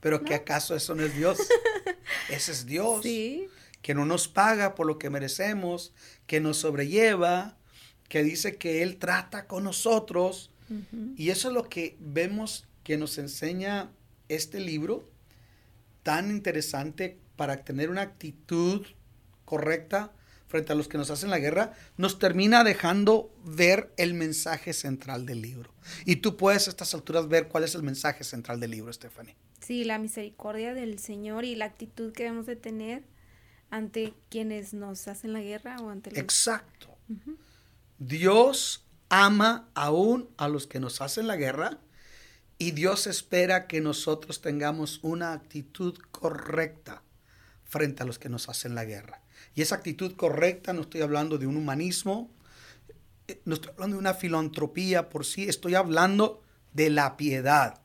[0.00, 1.38] Pero que acaso eso no es Dios.
[2.30, 3.02] Ese es Dios.
[3.02, 3.48] Sí.
[3.82, 5.92] Que no nos paga por lo que merecemos,
[6.26, 7.56] que nos sobrelleva,
[8.08, 10.50] que dice que Él trata con nosotros.
[11.16, 13.92] Y eso es lo que vemos que nos enseña
[14.28, 15.08] este libro
[16.02, 18.84] tan interesante para tener una actitud
[19.46, 20.12] correcta
[20.46, 25.26] frente a los que nos hacen la guerra, nos termina dejando ver el mensaje central
[25.26, 25.72] del libro.
[26.04, 29.36] Y tú puedes a estas alturas ver cuál es el mensaje central del libro, Stephanie.
[29.60, 33.02] Sí, la misericordia del Señor y la actitud que debemos de tener
[33.70, 36.18] ante quienes nos hacen la guerra o ante los...
[36.18, 36.96] Exacto.
[37.98, 41.78] Dios ama aún a los que nos hacen la guerra
[42.58, 47.02] y Dios espera que nosotros tengamos una actitud correcta
[47.64, 49.22] frente a los que nos hacen la guerra.
[49.56, 52.30] Y esa actitud correcta, no estoy hablando de un humanismo,
[53.26, 56.42] eh, no estoy hablando de una filantropía por sí, estoy hablando
[56.72, 57.80] de la piedad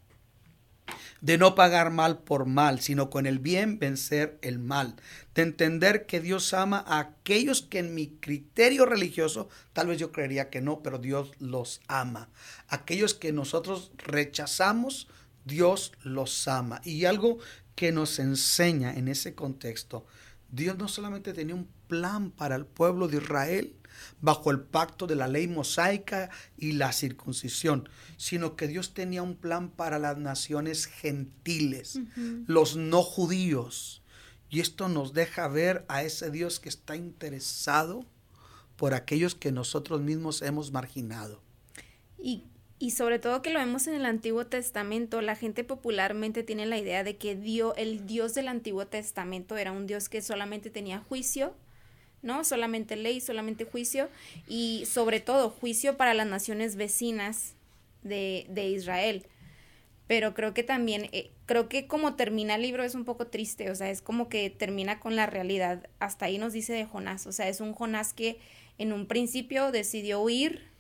[1.21, 4.95] de no pagar mal por mal, sino con el bien vencer el mal,
[5.35, 10.11] de entender que Dios ama a aquellos que en mi criterio religioso, tal vez yo
[10.11, 12.29] creería que no, pero Dios los ama.
[12.67, 15.07] Aquellos que nosotros rechazamos,
[15.45, 16.81] Dios los ama.
[16.83, 17.37] Y algo
[17.75, 20.05] que nos enseña en ese contexto,
[20.51, 23.75] Dios no solamente tenía un plan para el pueblo de Israel
[24.21, 29.35] bajo el pacto de la ley mosaica y la circuncisión, sino que Dios tenía un
[29.35, 31.99] plan para las naciones gentiles,
[32.47, 34.01] los no judíos.
[34.49, 38.05] Y esto nos deja ver a ese Dios que está interesado
[38.75, 41.41] por aquellos que nosotros mismos hemos marginado.
[42.17, 42.45] Y
[42.81, 46.79] y sobre todo que lo vemos en el Antiguo Testamento, la gente popularmente tiene la
[46.79, 50.97] idea de que Dios, el Dios del Antiguo Testamento era un Dios que solamente tenía
[50.97, 51.53] juicio,
[52.23, 52.43] ¿no?
[52.43, 54.09] Solamente ley, solamente juicio
[54.47, 57.53] y sobre todo juicio para las naciones vecinas
[58.01, 59.27] de, de Israel.
[60.07, 63.69] Pero creo que también, eh, creo que como termina el libro es un poco triste,
[63.69, 65.87] o sea, es como que termina con la realidad.
[65.99, 68.39] Hasta ahí nos dice de Jonás, o sea, es un Jonás que
[68.79, 70.70] en un principio decidió huir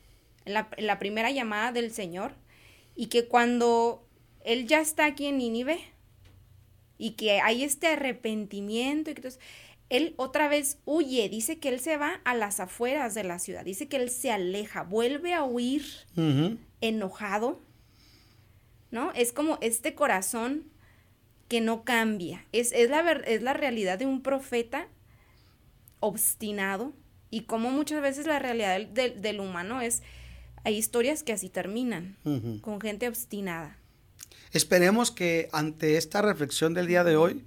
[0.45, 2.35] la, la primera llamada del Señor,
[2.95, 4.07] y que cuando
[4.43, 5.79] Él ya está aquí en Nínive,
[6.97, 9.41] y que hay este arrepentimiento, y que entonces,
[9.91, 13.65] él otra vez huye, dice que él se va a las afueras de la ciudad,
[13.65, 15.83] dice que él se aleja, vuelve a huir
[16.79, 17.59] enojado,
[18.89, 19.11] ¿no?
[19.15, 20.71] Es como este corazón
[21.49, 24.87] que no cambia, es, es, la, es la realidad de un profeta
[25.99, 26.93] obstinado
[27.29, 30.03] y como muchas veces la realidad del, del humano es
[30.63, 32.17] hay historias que así terminan,
[32.61, 33.77] con gente obstinada.
[34.51, 37.43] Esperemos que ante esta reflexión del día de hoy,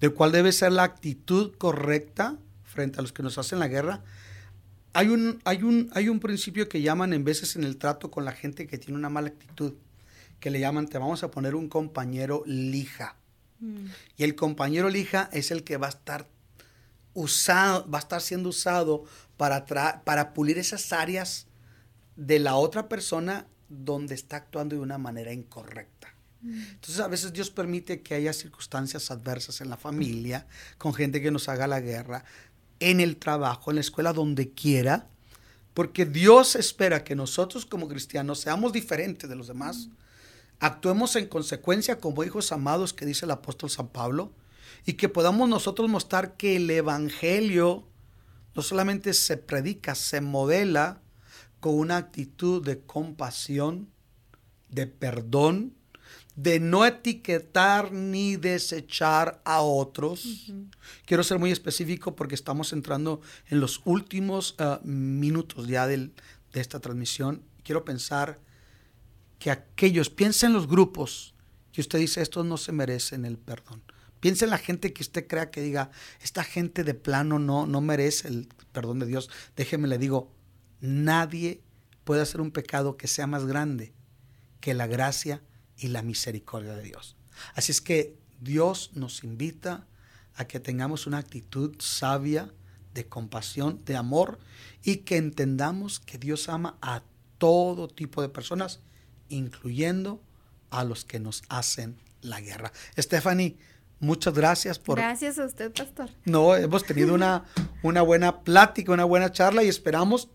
[0.00, 4.02] de cuál debe ser la actitud correcta frente a los que nos hacen la guerra,
[4.92, 8.24] hay un, hay un, hay un principio que llaman en veces en el trato con
[8.24, 9.74] la gente que tiene una mala actitud,
[10.40, 13.16] que le llaman, te vamos a poner un compañero lija.
[13.60, 13.86] Mm.
[14.16, 16.28] Y el compañero lija es el que va a estar
[17.12, 19.04] usado, va a estar siendo usado
[19.36, 21.47] para, para pulir esas áreas
[22.18, 26.12] de la otra persona donde está actuando de una manera incorrecta.
[26.42, 26.62] Mm.
[26.72, 31.30] Entonces a veces Dios permite que haya circunstancias adversas en la familia, con gente que
[31.30, 32.24] nos haga la guerra,
[32.80, 35.08] en el trabajo, en la escuela, donde quiera,
[35.74, 39.92] porque Dios espera que nosotros como cristianos seamos diferentes de los demás, mm.
[40.58, 44.32] actuemos en consecuencia como hijos amados que dice el apóstol San Pablo,
[44.84, 47.86] y que podamos nosotros mostrar que el Evangelio
[48.56, 51.00] no solamente se predica, se modela,
[51.60, 53.88] con una actitud de compasión,
[54.68, 55.74] de perdón,
[56.36, 60.52] de no etiquetar ni desechar a otros.
[61.04, 66.12] Quiero ser muy específico porque estamos entrando en los últimos ah, minutos ya de
[66.52, 67.42] esta transmisión.
[67.64, 68.38] Quiero pensar
[69.40, 71.34] que aquellos, piensen en los grupos
[71.72, 73.82] que usted dice, estos no se merecen el perdón.
[74.20, 75.90] Piensa en la gente que usted crea que diga,
[76.22, 79.30] esta gente de plano no, no merece el perdón de Dios.
[79.56, 80.32] Déjeme le digo,
[80.80, 81.62] Nadie
[82.04, 83.92] puede hacer un pecado que sea más grande
[84.60, 85.42] que la gracia
[85.76, 87.16] y la misericordia de Dios.
[87.54, 89.86] Así es que Dios nos invita
[90.34, 92.52] a que tengamos una actitud sabia
[92.94, 94.38] de compasión, de amor
[94.82, 97.02] y que entendamos que Dios ama a
[97.38, 98.80] todo tipo de personas,
[99.28, 100.22] incluyendo
[100.70, 102.72] a los que nos hacen la guerra.
[102.96, 103.58] Stephanie,
[104.00, 104.98] muchas gracias por...
[104.98, 106.10] Gracias a usted, pastor.
[106.24, 107.44] No, hemos tenido una,
[107.82, 110.28] una buena plática, una buena charla y esperamos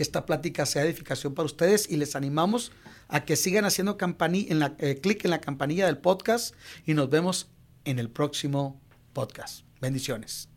[0.00, 2.72] que esta plática sea edificación para ustedes y les animamos
[3.08, 6.54] a que sigan haciendo en eh, clic en la campanilla del podcast
[6.86, 7.50] y nos vemos
[7.84, 8.80] en el próximo
[9.12, 9.66] podcast.
[9.78, 10.49] Bendiciones.